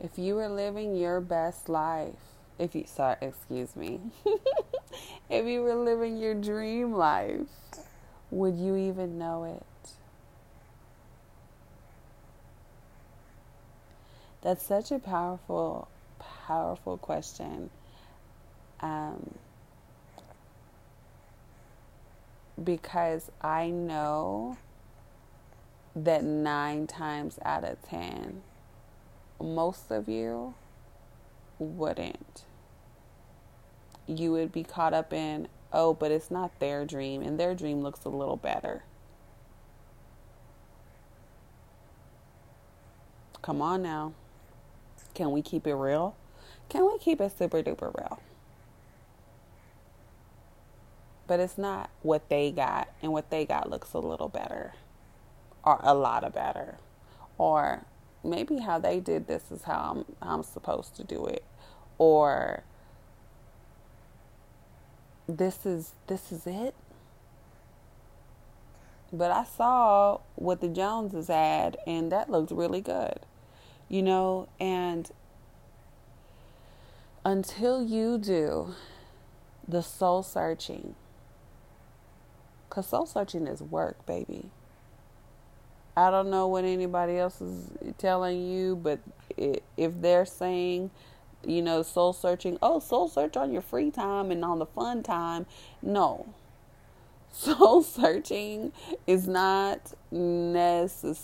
if 0.00 0.18
you 0.18 0.34
were 0.34 0.48
living 0.48 0.96
your 0.96 1.20
best 1.20 1.68
life, 1.68 2.16
if 2.58 2.74
you, 2.74 2.82
sorry, 2.84 3.16
excuse 3.20 3.76
me, 3.76 4.00
if 5.30 5.46
you 5.46 5.62
were 5.62 5.76
living 5.76 6.16
your 6.16 6.34
dream 6.34 6.92
life, 6.92 7.46
would 8.32 8.56
you 8.56 8.74
even 8.74 9.20
know 9.20 9.44
it? 9.44 9.90
That's 14.42 14.66
such 14.66 14.90
a 14.90 14.98
powerful, 14.98 15.86
powerful 16.18 16.98
question. 16.98 17.70
Um, 18.80 19.36
because 22.62 23.30
I 23.40 23.70
know 23.70 24.56
that 25.94 26.24
nine 26.24 26.86
times 26.86 27.38
out 27.44 27.64
of 27.64 27.80
ten, 27.82 28.42
most 29.40 29.90
of 29.90 30.08
you 30.08 30.54
wouldn't. 31.58 32.44
You 34.06 34.32
would 34.32 34.52
be 34.52 34.62
caught 34.62 34.94
up 34.94 35.12
in, 35.12 35.48
oh, 35.72 35.94
but 35.94 36.10
it's 36.10 36.30
not 36.30 36.58
their 36.60 36.84
dream, 36.84 37.22
and 37.22 37.38
their 37.38 37.54
dream 37.54 37.80
looks 37.80 38.04
a 38.04 38.08
little 38.08 38.36
better. 38.36 38.84
Come 43.42 43.62
on 43.62 43.82
now. 43.82 44.12
Can 45.14 45.30
we 45.30 45.40
keep 45.40 45.66
it 45.66 45.74
real? 45.74 46.16
Can 46.68 46.84
we 46.84 46.98
keep 46.98 47.20
it 47.20 47.36
super 47.36 47.62
duper 47.62 47.96
real? 47.96 48.20
But 51.26 51.40
it's 51.40 51.58
not 51.58 51.90
what 52.02 52.28
they 52.28 52.52
got, 52.52 52.88
and 53.02 53.12
what 53.12 53.30
they 53.30 53.44
got 53.44 53.68
looks 53.68 53.92
a 53.92 53.98
little 53.98 54.28
better, 54.28 54.74
or 55.64 55.80
a 55.82 55.94
lot 55.94 56.22
of 56.22 56.32
better, 56.32 56.76
or 57.36 57.84
maybe 58.22 58.58
how 58.58 58.78
they 58.78 59.00
did 59.00 59.26
this 59.26 59.50
is 59.50 59.64
how 59.64 60.04
I'm, 60.06 60.14
I'm 60.22 60.42
supposed 60.42 60.94
to 60.96 61.04
do 61.04 61.26
it, 61.26 61.44
or 61.98 62.62
this 65.28 65.66
is 65.66 65.92
this 66.06 66.30
is 66.30 66.46
it. 66.46 66.74
But 69.12 69.30
I 69.30 69.44
saw 69.44 70.20
what 70.34 70.60
the 70.60 70.68
Joneses 70.68 71.28
had, 71.28 71.76
and 71.86 72.10
that 72.12 72.30
looked 72.30 72.50
really 72.50 72.80
good, 72.80 73.20
you 73.88 74.02
know. 74.02 74.48
And 74.60 75.10
until 77.24 77.82
you 77.82 78.18
do 78.18 78.74
the 79.66 79.82
soul 79.82 80.22
searching, 80.22 80.94
because 82.76 82.88
soul 82.88 83.06
searching 83.06 83.48
is 83.48 83.62
work, 83.62 84.04
baby. 84.06 84.50
I 85.96 86.10
don't 86.10 86.30
know 86.30 86.48
what 86.48 86.64
anybody 86.64 87.18
else 87.18 87.40
is 87.40 87.70
telling 87.98 88.46
you, 88.46 88.76
but 88.76 89.00
if 89.78 90.00
they're 90.02 90.26
saying 90.26 90.90
you 91.44 91.62
know, 91.62 91.82
soul 91.82 92.12
searching. 92.12 92.58
Oh, 92.62 92.80
soul 92.80 93.08
search 93.08 93.36
on 93.36 93.52
your 93.52 93.62
free 93.62 93.90
time 93.90 94.30
and 94.32 94.44
on 94.44 94.58
the 94.60 94.66
fun 94.66 95.02
time. 95.04 95.46
No. 95.82 96.26
Soul 97.32 97.82
searching 97.82 98.72
is 99.06 99.28
not 99.28 99.94
necessarily 100.10 101.22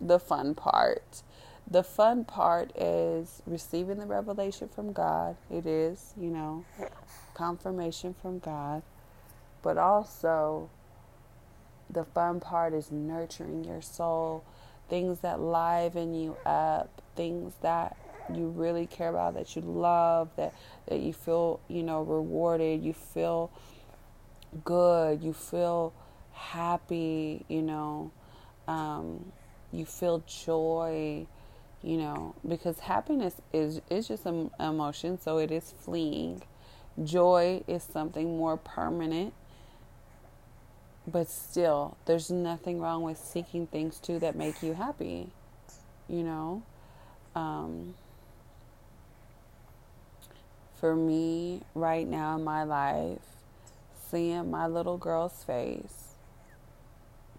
the 0.00 0.18
fun 0.20 0.54
part. 0.54 1.22
the 1.70 1.82
fun 1.84 2.24
part 2.24 2.72
is 2.76 3.42
receiving 3.46 3.98
the 3.98 4.06
revelation 4.06 4.68
from 4.68 4.92
God. 4.92 5.36
It 5.50 5.66
is, 5.66 6.14
you 6.20 6.30
know, 6.30 6.64
confirmation 7.34 8.14
from 8.22 8.38
God. 8.40 8.82
But 9.62 9.78
also, 9.78 10.70
the 11.90 12.04
fun 12.04 12.40
part 12.40 12.74
is 12.74 12.90
nurturing 12.90 13.64
your 13.64 13.82
soul, 13.82 14.44
things 14.88 15.20
that 15.20 15.40
liven 15.40 16.14
you 16.14 16.36
up, 16.46 17.02
things 17.16 17.54
that 17.62 17.96
you 18.34 18.48
really 18.48 18.86
care 18.86 19.08
about, 19.08 19.34
that 19.34 19.56
you 19.56 19.62
love, 19.62 20.28
that, 20.36 20.54
that 20.86 21.00
you 21.00 21.12
feel, 21.12 21.60
you 21.68 21.82
know, 21.82 22.02
rewarded, 22.02 22.82
you 22.82 22.92
feel 22.92 23.50
good, 24.64 25.22
you 25.22 25.32
feel 25.32 25.92
happy, 26.32 27.44
you 27.48 27.62
know, 27.62 28.10
um, 28.66 29.32
you 29.72 29.84
feel 29.84 30.22
joy, 30.26 31.26
you 31.82 31.96
know, 31.96 32.34
because 32.46 32.80
happiness 32.80 33.34
is 33.52 33.80
is 33.90 34.08
just 34.08 34.26
an 34.26 34.50
emotion, 34.58 35.20
so 35.20 35.38
it 35.38 35.50
is 35.50 35.72
fleeing. 35.78 36.42
Joy 37.02 37.62
is 37.68 37.82
something 37.82 38.36
more 38.36 38.56
permanent, 38.56 39.32
but 41.10 41.28
still, 41.28 41.96
there's 42.04 42.30
nothing 42.30 42.80
wrong 42.80 43.02
with 43.02 43.18
seeking 43.18 43.66
things 43.66 43.98
too 43.98 44.18
that 44.18 44.36
make 44.36 44.62
you 44.62 44.74
happy, 44.74 45.30
you 46.08 46.22
know. 46.22 46.62
Um, 47.34 47.94
for 50.78 50.94
me, 50.94 51.62
right 51.74 52.06
now 52.06 52.36
in 52.36 52.44
my 52.44 52.64
life, 52.64 53.20
seeing 54.10 54.50
my 54.50 54.66
little 54.66 54.96
girl's 54.96 55.44
face 55.44 56.14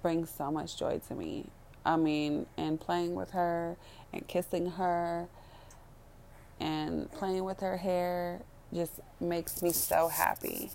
brings 0.01 0.29
so 0.29 0.51
much 0.51 0.77
joy 0.77 0.99
to 1.07 1.15
me. 1.15 1.45
I 1.85 1.95
mean, 1.95 2.45
and 2.57 2.79
playing 2.79 3.15
with 3.15 3.31
her 3.31 3.77
and 4.13 4.27
kissing 4.27 4.71
her 4.71 5.27
and 6.59 7.11
playing 7.11 7.43
with 7.45 7.61
her 7.61 7.77
hair 7.77 8.41
just 8.73 8.99
makes 9.19 9.61
me 9.61 9.71
so 9.71 10.07
happy, 10.09 10.71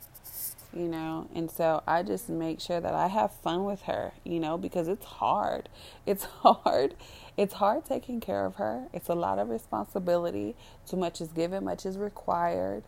you 0.75 0.89
know. 0.89 1.29
And 1.35 1.51
so 1.51 1.83
I 1.87 2.03
just 2.03 2.29
make 2.29 2.61
sure 2.61 2.81
that 2.81 2.95
I 2.95 3.09
have 3.09 3.33
fun 3.33 3.65
with 3.65 3.83
her, 3.83 4.13
you 4.25 4.41
know, 4.41 4.59
because 4.59 4.89
it's 4.89 5.05
hard. 5.05 5.69
It's 6.07 6.25
hard. 6.25 6.95
It's 7.37 7.55
hard 7.55 7.85
taking 7.85 8.21
care 8.21 8.45
of 8.45 8.57
her. 8.57 8.89
It's 8.93 9.09
a 9.09 9.15
lot 9.15 9.39
of 9.39 9.49
responsibility. 9.49 10.55
Too 10.87 10.97
much 10.97 11.21
is 11.21 11.29
given, 11.29 11.65
much 11.65 11.87
is 11.87 11.97
required. 11.97 12.85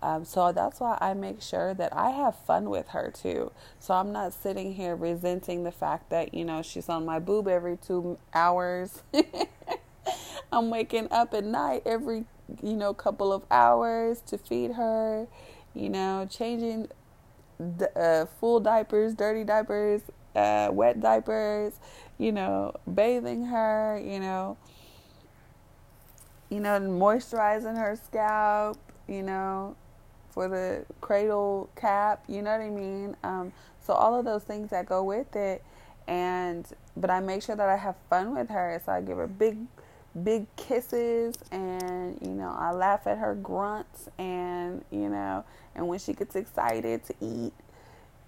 Um, 0.00 0.24
so 0.24 0.52
that's 0.52 0.78
why 0.78 0.96
I 1.00 1.14
make 1.14 1.42
sure 1.42 1.74
that 1.74 1.96
I 1.96 2.10
have 2.10 2.36
fun 2.36 2.70
with 2.70 2.88
her 2.88 3.10
too. 3.10 3.50
So 3.80 3.94
I'm 3.94 4.12
not 4.12 4.32
sitting 4.32 4.74
here 4.74 4.94
resenting 4.94 5.64
the 5.64 5.72
fact 5.72 6.10
that, 6.10 6.34
you 6.34 6.44
know, 6.44 6.62
she's 6.62 6.88
on 6.88 7.04
my 7.04 7.18
boob 7.18 7.48
every 7.48 7.76
two 7.76 8.18
hours. 8.32 9.02
I'm 10.52 10.70
waking 10.70 11.08
up 11.10 11.34
at 11.34 11.44
night 11.44 11.82
every, 11.84 12.26
you 12.62 12.76
know, 12.76 12.94
couple 12.94 13.32
of 13.32 13.42
hours 13.50 14.20
to 14.26 14.38
feed 14.38 14.72
her, 14.72 15.26
you 15.74 15.88
know, 15.88 16.28
changing 16.30 16.88
uh, 17.96 18.26
full 18.40 18.60
diapers, 18.60 19.14
dirty 19.14 19.44
diapers, 19.44 20.02
uh, 20.36 20.68
wet 20.72 21.00
diapers, 21.00 21.74
you 22.18 22.32
know, 22.32 22.74
bathing 22.92 23.46
her, 23.46 24.00
you 24.04 24.20
know, 24.20 24.56
you 26.50 26.60
know, 26.60 26.78
moisturizing 26.80 27.76
her 27.76 27.96
scalp, 27.96 28.78
you 29.06 29.22
know, 29.22 29.76
for 30.30 30.48
the 30.48 30.84
cradle 31.00 31.68
cap, 31.76 32.22
you 32.28 32.42
know 32.42 32.52
what 32.52 32.60
I 32.60 32.70
mean? 32.70 33.16
Um, 33.22 33.52
so 33.80 33.94
all 33.94 34.18
of 34.18 34.24
those 34.24 34.44
things 34.44 34.70
that 34.70 34.86
go 34.86 35.02
with 35.02 35.34
it 35.34 35.62
and 36.06 36.66
but 36.96 37.10
I 37.10 37.20
make 37.20 37.42
sure 37.42 37.54
that 37.54 37.68
I 37.68 37.76
have 37.76 37.94
fun 38.10 38.34
with 38.34 38.48
her. 38.48 38.82
So 38.84 38.92
I 38.92 39.00
give 39.00 39.18
her 39.18 39.26
big 39.26 39.58
big 40.24 40.46
kisses 40.56 41.36
and 41.52 42.18
you 42.22 42.34
know, 42.34 42.54
I 42.58 42.72
laugh 42.72 43.06
at 43.06 43.18
her 43.18 43.34
grunts 43.34 44.08
and 44.18 44.84
you 44.90 45.08
know, 45.08 45.44
and 45.78 45.86
when 45.86 46.00
she 46.00 46.12
gets 46.12 46.34
excited 46.34 47.04
to 47.04 47.14
eat, 47.20 47.52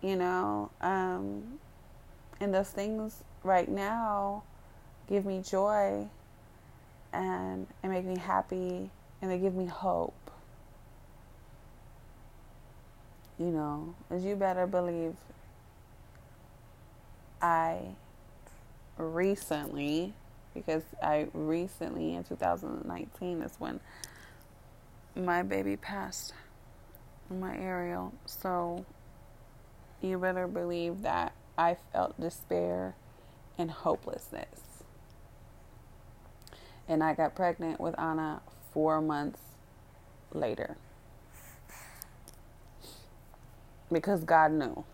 you 0.01 0.17
know, 0.17 0.71
um 0.81 1.59
and 2.41 2.55
those 2.55 2.71
things 2.71 3.25
right 3.43 3.69
now 3.69 4.45
give 5.09 5.27
me 5.27 5.43
joy 5.43 6.09
and 7.13 7.67
and 7.83 7.93
make 7.93 8.05
me 8.05 8.17
happy 8.17 8.89
and 9.21 9.31
they 9.31 9.39
give 9.39 9.55
me 9.55 9.67
hope. 9.67 10.15
You 13.39 13.47
know, 13.47 13.95
as 14.11 14.25
you 14.25 14.37
better 14.37 14.67
believe 14.67 15.17
I 17.43 17.81
recently 18.97 20.13
because 20.55 20.83
I 21.03 21.27
recently 21.33 22.15
in 22.15 22.23
2019 22.25 23.43
is 23.43 23.53
when 23.59 23.81
my 25.17 25.43
baby 25.43 25.77
passed 25.77 26.33
my 27.35 27.57
Ariel. 27.57 28.13
So 28.27 28.85
you 30.01 30.19
better 30.19 30.47
believe 30.47 31.03
that 31.03 31.33
I 31.57 31.77
felt 31.93 32.21
despair 32.21 32.95
and 33.59 33.71
hopelessness. 33.71 34.61
And 36.89 37.03
I 37.05 37.15
got 37.15 37.35
pregnant 37.35 37.81
with 37.81 37.99
Anna 37.99 38.43
four 38.73 39.01
months 39.01 39.41
later. 40.33 40.77
Because 43.93 44.25
God 44.25 44.53
knew. 44.53 44.85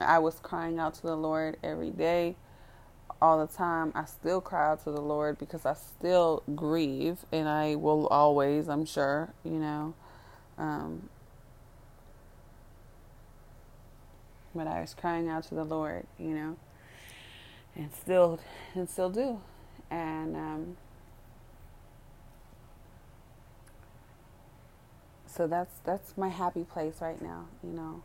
I 0.00 0.18
was 0.20 0.38
crying 0.40 0.78
out 0.78 0.94
to 0.94 1.02
the 1.02 1.16
Lord 1.16 1.56
every 1.62 1.90
day, 1.90 2.36
all 3.20 3.44
the 3.44 3.52
time. 3.52 3.90
I 3.94 4.04
still 4.04 4.40
cry 4.40 4.70
out 4.70 4.84
to 4.84 4.92
the 4.92 5.00
Lord 5.00 5.38
because 5.38 5.66
I 5.66 5.74
still 5.74 6.42
grieve, 6.54 7.18
and 7.32 7.48
I 7.48 7.74
will 7.74 8.06
always, 8.06 8.68
I'm 8.68 8.84
sure, 8.84 9.32
you 9.44 9.52
know. 9.58 9.94
Um, 10.58 11.08
but 14.54 14.66
I 14.66 14.80
was 14.80 14.94
crying 14.94 15.28
out 15.28 15.44
to 15.44 15.54
the 15.54 15.64
Lord, 15.64 16.06
you 16.18 16.34
know, 16.34 16.56
and 17.76 17.90
still, 17.94 18.40
and 18.74 18.88
still 18.88 19.10
do, 19.10 19.40
and 19.90 20.36
um, 20.36 20.76
so 25.26 25.46
that's 25.46 25.74
that's 25.84 26.16
my 26.18 26.28
happy 26.28 26.64
place 26.64 26.96
right 27.00 27.22
now, 27.22 27.46
you 27.62 27.70
know 27.70 28.02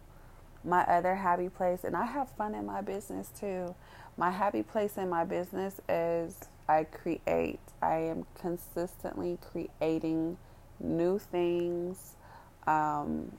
my 0.63 0.83
other 0.83 1.15
happy 1.15 1.49
place, 1.49 1.83
and 1.83 1.95
I 1.95 2.05
have 2.05 2.29
fun 2.31 2.55
in 2.55 2.65
my 2.65 2.81
business 2.81 3.29
too. 3.39 3.75
My 4.17 4.31
happy 4.31 4.63
place 4.63 4.97
in 4.97 5.09
my 5.09 5.25
business 5.25 5.81
is 5.89 6.39
I 6.67 6.85
create. 6.85 7.59
I 7.81 7.95
am 7.97 8.25
consistently 8.39 9.37
creating 9.41 10.37
new 10.79 11.19
things, 11.19 12.15
um, 12.67 13.31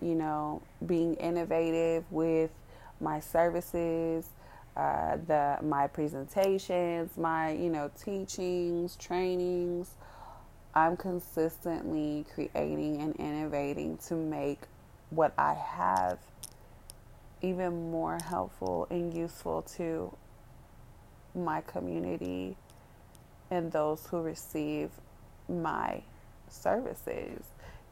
you 0.00 0.14
know, 0.14 0.62
being 0.86 1.14
innovative 1.14 2.04
with 2.10 2.50
my 3.00 3.20
services, 3.20 4.26
uh, 4.76 5.16
the 5.26 5.58
my 5.62 5.86
presentations, 5.86 7.16
my 7.16 7.52
you 7.52 7.70
know 7.70 7.90
teachings, 8.02 8.96
trainings. 8.96 9.90
I'm 10.74 10.96
consistently 10.96 12.24
creating 12.32 13.00
and 13.02 13.16
innovating 13.16 13.98
to 14.08 14.14
make 14.14 14.60
what 15.10 15.32
I 15.36 15.54
have 15.54 16.18
even 17.42 17.90
more 17.90 18.18
helpful 18.24 18.86
and 18.90 19.12
useful 19.12 19.62
to 19.62 20.14
my 21.34 21.60
community 21.62 22.56
and 23.50 23.72
those 23.72 24.06
who 24.06 24.20
receive 24.20 24.90
my 25.48 26.02
services, 26.48 27.42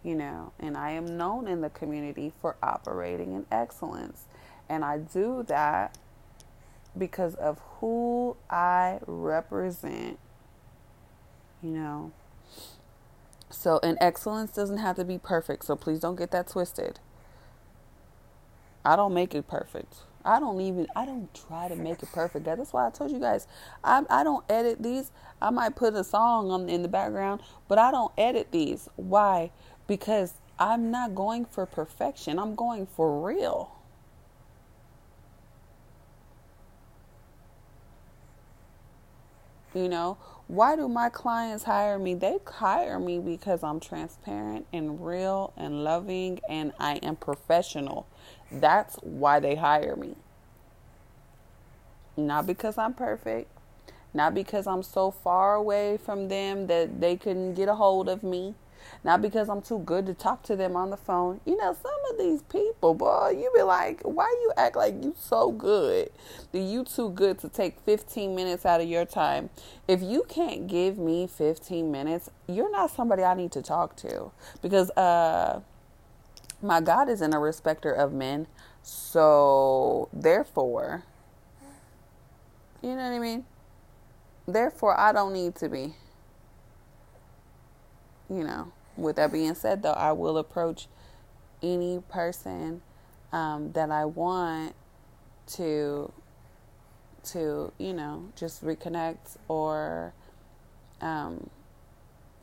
you 0.02 0.14
know, 0.14 0.52
and 0.58 0.76
I 0.76 0.92
am 0.92 1.16
known 1.16 1.48
in 1.48 1.60
the 1.60 1.70
community 1.70 2.32
for 2.40 2.56
operating 2.62 3.34
in 3.34 3.46
excellence. 3.50 4.24
And 4.68 4.84
I 4.84 4.98
do 4.98 5.44
that 5.48 5.98
because 6.96 7.34
of 7.36 7.60
who 7.80 8.36
I 8.50 8.98
represent, 9.06 10.18
you 11.62 11.70
know. 11.70 12.12
So, 13.50 13.80
and 13.82 13.96
excellence 14.00 14.52
doesn't 14.52 14.78
have 14.78 14.96
to 14.96 15.04
be 15.04 15.18
perfect, 15.18 15.64
so 15.64 15.74
please 15.74 16.00
don't 16.00 16.16
get 16.16 16.30
that 16.32 16.48
twisted. 16.48 17.00
I 18.84 18.96
don't 18.96 19.14
make 19.14 19.34
it 19.34 19.48
perfect. 19.48 19.94
I 20.24 20.40
don't 20.40 20.60
even 20.60 20.86
I 20.94 21.06
don't 21.06 21.32
try 21.32 21.68
to 21.68 21.76
make 21.76 22.02
it 22.02 22.10
perfect. 22.12 22.44
That's 22.44 22.72
why 22.72 22.86
I 22.86 22.90
told 22.90 23.10
you 23.10 23.18
guys 23.18 23.46
I 23.84 24.02
I 24.10 24.24
don't 24.24 24.44
edit 24.50 24.82
these. 24.82 25.10
I 25.40 25.50
might 25.50 25.76
put 25.76 25.94
a 25.94 26.04
song 26.04 26.50
on 26.50 26.68
in 26.68 26.82
the 26.82 26.88
background, 26.88 27.40
but 27.68 27.78
I 27.78 27.90
don't 27.90 28.12
edit 28.18 28.48
these. 28.50 28.88
Why? 28.96 29.50
Because 29.88 30.34
I'm 30.58 30.92
not 30.92 31.16
going 31.16 31.46
for 31.46 31.66
perfection. 31.66 32.38
I'm 32.40 32.56
going 32.56 32.86
for 32.86 33.26
real. 33.26 33.72
You 39.74 39.88
know, 39.88 40.18
why 40.48 40.76
do 40.76 40.88
my 40.88 41.10
clients 41.10 41.64
hire 41.64 41.98
me? 41.98 42.14
They 42.14 42.38
hire 42.46 42.98
me 42.98 43.20
because 43.20 43.62
I'm 43.62 43.80
transparent 43.80 44.66
and 44.72 45.04
real 45.06 45.52
and 45.56 45.84
loving 45.84 46.40
and 46.48 46.72
I 46.80 46.96
am 46.96 47.16
professional. 47.16 48.06
That's 48.52 48.96
why 48.96 49.40
they 49.40 49.56
hire 49.56 49.96
me. 49.96 50.16
Not 52.16 52.46
because 52.46 52.78
I'm 52.78 52.94
perfect, 52.94 53.50
Not 54.14 54.34
because 54.34 54.66
I'm 54.66 54.82
so 54.82 55.10
far 55.10 55.54
away 55.56 55.98
from 55.98 56.28
them 56.28 56.66
that 56.68 57.00
they 57.00 57.16
couldn't 57.16 57.54
get 57.54 57.68
a 57.68 57.76
hold 57.76 58.08
of 58.08 58.22
me. 58.24 58.54
Not 59.04 59.22
because 59.22 59.48
I'm 59.48 59.62
too 59.62 59.78
good 59.80 60.06
to 60.06 60.14
talk 60.14 60.42
to 60.44 60.56
them 60.56 60.76
on 60.76 60.90
the 60.90 60.96
phone. 60.96 61.40
You 61.44 61.56
know, 61.56 61.76
some 61.80 61.92
of 62.10 62.18
these 62.18 62.42
people, 62.42 62.94
boy, 62.94 63.36
you 63.38 63.50
be 63.54 63.62
like, 63.62 64.00
why 64.02 64.26
you 64.42 64.52
act 64.56 64.76
like 64.76 64.94
you 65.02 65.14
so 65.18 65.52
good? 65.52 66.10
That 66.52 66.60
you 66.60 66.84
too 66.84 67.10
good 67.10 67.38
to 67.40 67.48
take 67.48 67.80
15 67.80 68.34
minutes 68.34 68.66
out 68.66 68.80
of 68.80 68.88
your 68.88 69.04
time. 69.04 69.50
If 69.86 70.02
you 70.02 70.24
can't 70.28 70.66
give 70.66 70.98
me 70.98 71.26
15 71.26 71.90
minutes, 71.90 72.30
you're 72.46 72.70
not 72.70 72.90
somebody 72.90 73.22
I 73.22 73.34
need 73.34 73.52
to 73.52 73.62
talk 73.62 73.96
to. 73.96 74.30
Because 74.62 74.90
uh 74.90 75.60
my 76.60 76.80
God 76.80 77.08
isn't 77.08 77.34
a 77.34 77.38
respecter 77.38 77.92
of 77.92 78.12
men. 78.12 78.46
So 78.82 80.08
therefore, 80.12 81.04
you 82.82 82.90
know 82.90 82.96
what 82.96 83.12
I 83.12 83.18
mean? 83.18 83.44
Therefore, 84.46 84.98
I 84.98 85.12
don't 85.12 85.32
need 85.32 85.54
to 85.56 85.68
be. 85.68 85.94
You 88.30 88.44
know, 88.44 88.72
with 88.96 89.16
that 89.16 89.32
being 89.32 89.54
said, 89.54 89.82
though, 89.82 89.92
I 89.92 90.12
will 90.12 90.38
approach 90.38 90.86
any 91.62 92.02
person 92.08 92.82
um, 93.32 93.72
that 93.72 93.90
I 93.90 94.04
want 94.04 94.74
to 95.48 96.12
to 97.24 97.72
you 97.78 97.92
know 97.92 98.28
just 98.36 98.64
reconnect 98.64 99.36
or 99.48 100.12
um, 101.00 101.50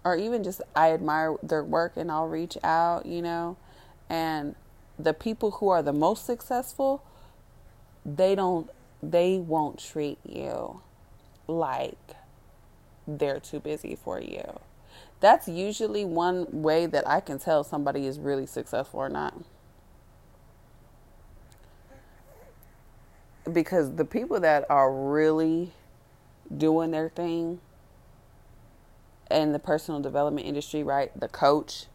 or 0.03 0.15
even 0.15 0.43
just 0.43 0.61
I 0.75 0.91
admire 0.91 1.35
their 1.41 1.63
work 1.63 1.93
and 1.97 2.11
I'll 2.11 2.27
reach 2.27 2.57
out, 2.63 3.05
you 3.05 3.21
know, 3.21 3.57
and 4.09 4.55
the 4.97 5.13
people 5.13 5.51
who 5.51 5.69
are 5.69 5.81
the 5.81 5.93
most 5.93 6.25
successful, 6.25 7.03
they 8.05 8.35
don't 8.35 8.69
they 9.01 9.37
won't 9.37 9.79
treat 9.79 10.19
you 10.23 10.81
like 11.47 12.15
they're 13.07 13.39
too 13.39 13.59
busy 13.59 13.95
for 13.95 14.19
you. 14.19 14.59
That's 15.19 15.47
usually 15.47 16.05
one 16.05 16.47
way 16.51 16.85
that 16.85 17.07
I 17.07 17.19
can 17.19 17.39
tell 17.39 17.63
somebody 17.63 18.05
is 18.05 18.19
really 18.19 18.45
successful 18.45 18.99
or 18.99 19.09
not. 19.09 19.33
Because 23.51 23.95
the 23.95 24.05
people 24.05 24.39
that 24.39 24.65
are 24.69 24.93
really 24.93 25.71
doing 26.55 26.91
their 26.91 27.09
thing 27.09 27.59
in 29.31 29.53
the 29.53 29.59
personal 29.59 29.99
development 29.99 30.45
industry, 30.47 30.83
right? 30.83 31.17
The 31.19 31.27
coach, 31.27 31.85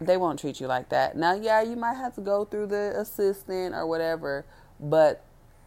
they 0.00 0.16
won't 0.16 0.38
treat 0.38 0.60
you 0.60 0.66
like 0.66 0.88
that. 0.90 1.16
Now, 1.16 1.34
yeah, 1.34 1.62
you 1.62 1.76
might 1.76 1.94
have 1.94 2.14
to 2.14 2.20
go 2.20 2.44
through 2.44 2.66
the 2.66 2.94
assistant 2.96 3.74
or 3.74 3.86
whatever, 3.86 4.44
but 4.80 5.24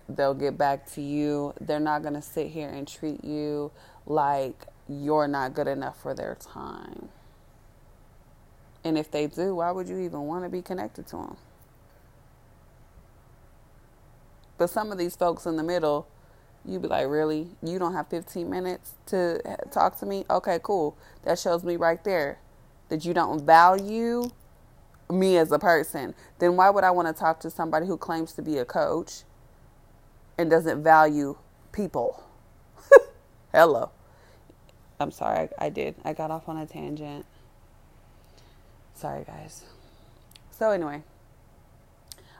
they'll 0.09 0.33
get 0.33 0.57
back 0.57 0.89
to 0.93 1.01
you. 1.01 1.53
They're 1.59 1.79
not 1.79 2.01
going 2.01 2.15
to 2.15 2.21
sit 2.21 2.47
here 2.47 2.69
and 2.69 2.87
treat 2.87 3.23
you 3.23 3.71
like 4.05 4.65
you're 4.89 5.27
not 5.27 5.53
good 5.53 5.67
enough 5.67 6.01
for 6.01 6.13
their 6.13 6.35
time. 6.35 7.09
And 8.83 8.97
if 8.97 9.11
they 9.11 9.27
do, 9.27 9.55
why 9.55 9.71
would 9.71 9.87
you 9.89 9.99
even 9.99 10.21
want 10.21 10.45
to 10.45 10.49
be 10.49 10.61
connected 10.61 11.07
to 11.07 11.17
them? 11.17 11.37
But 14.57 14.69
some 14.69 14.91
of 14.91 14.97
these 14.97 15.15
folks 15.15 15.45
in 15.45 15.57
the 15.57 15.63
middle, 15.63 16.07
you'd 16.65 16.81
be 16.81 16.87
like, 16.87 17.07
really? 17.07 17.47
You 17.61 17.79
don't 17.79 17.93
have 17.93 18.07
15 18.07 18.49
minutes 18.49 18.93
to 19.07 19.41
eh, 19.45 19.55
talk 19.71 19.99
to 19.99 20.05
me? 20.05 20.25
Okay, 20.29 20.59
cool. 20.63 20.97
That 21.23 21.37
shows 21.39 21.63
me 21.63 21.75
right 21.75 22.03
there 22.03 22.39
that 22.89 23.05
you 23.05 23.13
don't 23.13 23.45
value 23.45 24.29
me 25.09 25.37
as 25.37 25.51
a 25.51 25.59
person. 25.59 26.15
Then 26.39 26.55
why 26.55 26.69
would 26.69 26.83
I 26.83 26.91
want 26.91 27.07
to 27.07 27.13
talk 27.13 27.39
to 27.41 27.49
somebody 27.49 27.85
who 27.87 27.97
claims 27.97 28.33
to 28.33 28.41
be 28.41 28.57
a 28.57 28.65
coach 28.65 29.23
and 30.37 30.49
doesn't 30.49 30.83
value 30.83 31.37
people? 31.71 32.23
Hello. 33.53 33.91
I'm 34.99 35.11
sorry, 35.11 35.49
I, 35.59 35.65
I 35.65 35.69
did. 35.69 35.95
I 36.03 36.13
got 36.13 36.31
off 36.31 36.49
on 36.49 36.57
a 36.57 36.65
tangent. 36.65 37.25
Sorry, 38.95 39.23
guys. 39.23 39.63
So, 40.51 40.71
anyway, 40.71 41.03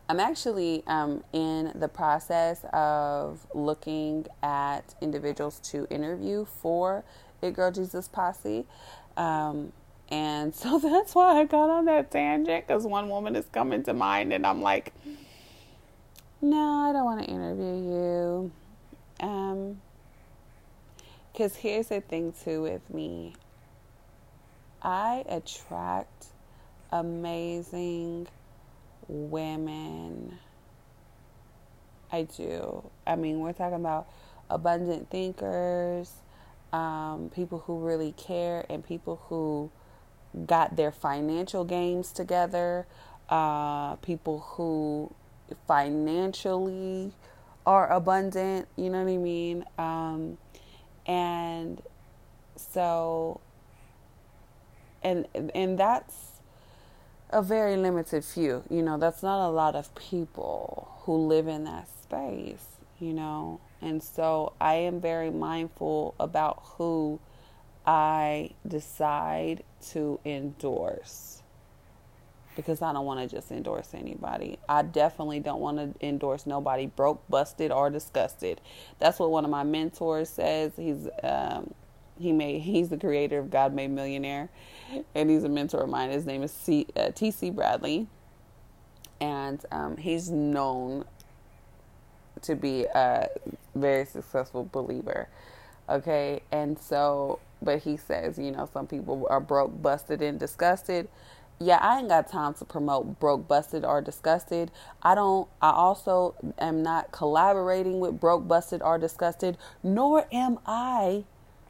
I'm 0.10 0.20
actually 0.20 0.84
um, 0.88 1.24
in 1.34 1.72
the 1.76 1.88
process 1.88 2.66
of 2.74 3.46
looking 3.54 4.26
at 4.42 4.96
individuals 5.02 5.60
to 5.72 5.86
interview 5.90 6.46
for 6.46 7.04
It 7.42 7.54
Girl 7.54 7.72
Jesus 7.72 8.08
Posse. 8.08 8.66
Um, 9.18 9.74
and 10.10 10.56
so 10.56 10.80
that's 10.80 11.14
why 11.14 11.40
I 11.42 11.46
got 11.46 11.70
on 11.70 11.86
that 11.86 12.10
tangent 12.12 12.68
because 12.68 12.86
one 12.86 13.10
woman 13.10 13.36
is 13.36 13.46
coming 13.52 13.84
to 13.84 13.94
mind, 13.94 14.34
and 14.34 14.48
I'm 14.48 14.62
like, 14.62 14.94
no, 16.42 16.88
I 16.90 16.94
don't 16.94 17.06
want 17.06 17.24
to 17.24 17.30
interview 17.30 17.66
you. 17.66 18.52
Um, 19.20 19.82
because 21.38 21.58
here's 21.58 21.90
the 21.90 22.02
thing, 22.02 22.34
too, 22.44 22.64
with 22.64 22.90
me 22.92 23.36
I 24.82 25.24
attract 25.30 26.26
amazing 26.92 28.28
women. 29.08 30.40
I 32.12 32.24
do. 32.24 32.90
I 33.06 33.18
mean, 33.18 33.42
we're 33.42 33.54
talking 33.54 33.76
about 33.76 34.08
abundant 34.50 35.12
thinkers, 35.12 36.12
um, 36.74 37.30
people 37.36 37.60
who 37.60 37.86
really 37.86 38.14
care, 38.14 38.66
and 38.68 38.84
people 38.84 39.22
who 39.28 39.70
got 40.48 40.76
their 40.76 40.92
financial 40.92 41.66
games 41.66 42.12
together, 42.12 42.88
uh, 43.30 43.96
people 43.98 44.40
who 44.40 45.14
financially 45.68 47.12
are 47.68 47.92
abundant, 47.92 48.68
you 48.76 48.90
know 48.90 49.04
what 49.04 49.12
I 49.12 49.18
mean? 49.18 49.66
Um, 49.78 50.38
and 51.08 51.82
so 52.56 53.40
and 55.04 55.26
and 55.56 55.78
that's 55.80 56.42
a 57.30 57.42
very 57.42 57.76
limited 57.78 58.24
few 58.24 58.64
you 58.70 58.82
know 58.82 58.98
that's 58.98 59.24
not 59.24 59.48
a 59.48 59.52
lot 59.52 59.76
of 59.76 59.94
people 59.96 60.90
who 61.02 61.28
live 61.28 61.48
in 61.48 61.64
that 61.64 61.88
space 62.02 62.78
you 63.00 63.14
know? 63.14 63.60
And 63.82 64.02
so 64.02 64.54
i 64.60 64.74
am 64.76 65.00
very 65.00 65.30
mindful 65.30 66.16
about 66.20 66.64
who 66.64 67.20
i 67.86 68.50
decide 68.68 69.64
to 69.90 70.20
endorse 70.26 71.44
because 72.58 72.82
I 72.82 72.92
don't 72.92 73.06
want 73.06 73.22
to 73.22 73.34
just 73.34 73.52
endorse 73.52 73.94
anybody. 73.94 74.58
I 74.68 74.82
definitely 74.82 75.40
don't 75.40 75.62
want 75.62 75.78
to 75.78 76.06
endorse 76.06 76.46
nobody 76.46 76.88
broke, 76.88 77.22
busted, 77.30 77.72
or 77.72 77.90
disgusted. 77.90 78.60
That's 79.00 79.20
what 79.20 79.30
one 79.30 79.46
of 79.46 79.52
my 79.52 79.64
mentors 79.64 80.28
says. 80.28 80.74
He's 80.76 81.08
um, 81.24 81.74
he 82.20 82.34
made 82.34 82.62
he's 82.62 82.90
the 82.90 82.98
creator 82.98 83.38
of 83.40 83.52
God 83.52 83.74
Made 83.74 83.92
Millionaire, 83.92 84.50
and 85.16 85.30
he's 85.30 85.44
a 85.44 85.50
mentor 85.50 85.82
of 85.82 85.90
mine. 85.90 86.10
His 86.10 86.26
name 86.26 86.44
is 86.44 86.52
C, 86.52 86.88
uh, 86.96 87.12
T.C. 87.12 87.52
Bradley, 87.52 88.08
and 89.22 89.64
um, 89.72 89.96
he's 89.96 90.30
known 90.30 91.06
to 92.42 92.56
be 92.56 92.86
a 92.86 93.30
very 93.76 94.06
successful 94.06 94.68
believer. 94.72 95.30
Okay, 95.88 96.42
and 96.52 96.78
so, 96.78 97.40
but 97.62 97.84
he 97.84 97.98
says, 97.98 98.40
you 98.40 98.52
know, 98.52 98.68
some 98.74 98.88
people 98.88 99.28
are 99.30 99.40
broke, 99.40 99.80
busted, 99.82 100.24
and 100.24 100.40
disgusted 100.40 101.08
yeah, 101.60 101.78
I 101.82 102.00
ain't 102.00 102.10
got 102.10 102.28
time 102.28 102.54
to 102.56 102.66
promote 102.66 103.20
broke, 103.20 103.48
busted, 103.48 103.84
or 103.84 104.02
disgusted. 104.02 104.72
I 105.02 105.16
don't, 105.16 105.48
I 105.62 105.72
also 105.72 106.36
am 106.60 106.84
not 106.84 107.12
collaborating 107.12 108.00
with 108.00 108.20
broke, 108.20 108.48
busted, 108.48 108.82
or 108.82 108.98
disgusted, 109.00 109.58
nor 109.82 110.28
am 110.32 110.60
I 110.66 111.26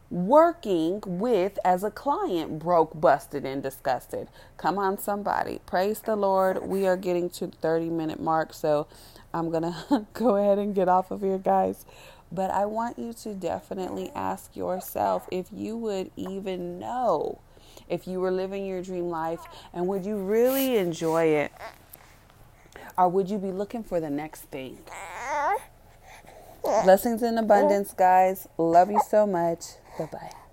working 0.10 1.02
with 1.06 1.58
as 1.64 1.84
a 1.84 1.92
client 1.92 2.60
broke, 2.60 3.00
busted, 3.00 3.46
and 3.46 3.64
disgusted. 3.64 4.28
Come 4.58 4.78
on, 4.78 4.98
somebody. 4.98 5.60
Praise 5.66 6.00
the 6.00 6.16
Lord. 6.16 6.64
We 6.64 6.86
are 6.86 6.98
getting 6.98 7.30
to 7.32 7.48
30 7.48 7.90
minute 7.90 8.20
mark, 8.20 8.54
so 8.54 8.88
I'm 9.34 9.52
to 9.52 10.06
go 10.14 10.36
ahead 10.36 10.60
and 10.60 10.76
get 10.76 10.90
off 10.90 11.12
of 11.12 11.22
here, 11.22 11.38
guys. 11.38 11.86
But 12.30 12.52
I 12.52 12.66
want 12.66 13.00
you 13.00 13.14
to 13.14 13.34
definitely 13.34 14.12
ask 14.14 14.56
yourself 14.56 15.28
if 15.32 15.48
you 15.52 15.78
would 15.78 16.12
even 16.18 16.78
know 16.78 17.40
if 17.90 18.08
you 18.08 18.20
were 18.20 18.32
living 18.32 18.66
your 18.66 18.82
dream 18.82 19.10
life 19.10 19.40
and 19.74 19.88
would 19.88 20.06
you 20.06 20.18
really 20.18 20.78
enjoy 20.78 21.26
it? 21.26 21.52
Or 22.98 23.10
would 23.10 23.30
you 23.30 23.38
be 23.38 23.52
looking 23.52 23.84
for 23.84 24.00
the 24.00 24.10
next 24.10 24.42
thing? 24.44 24.80
Blessings 26.84 27.24
in 27.24 27.38
abundance, 27.38 27.94
guys. 27.94 28.48
Love 28.58 28.92
you 28.92 29.00
so 29.08 29.26
much. 29.26 29.64
Bye 29.98 30.10
bye. 30.12 30.47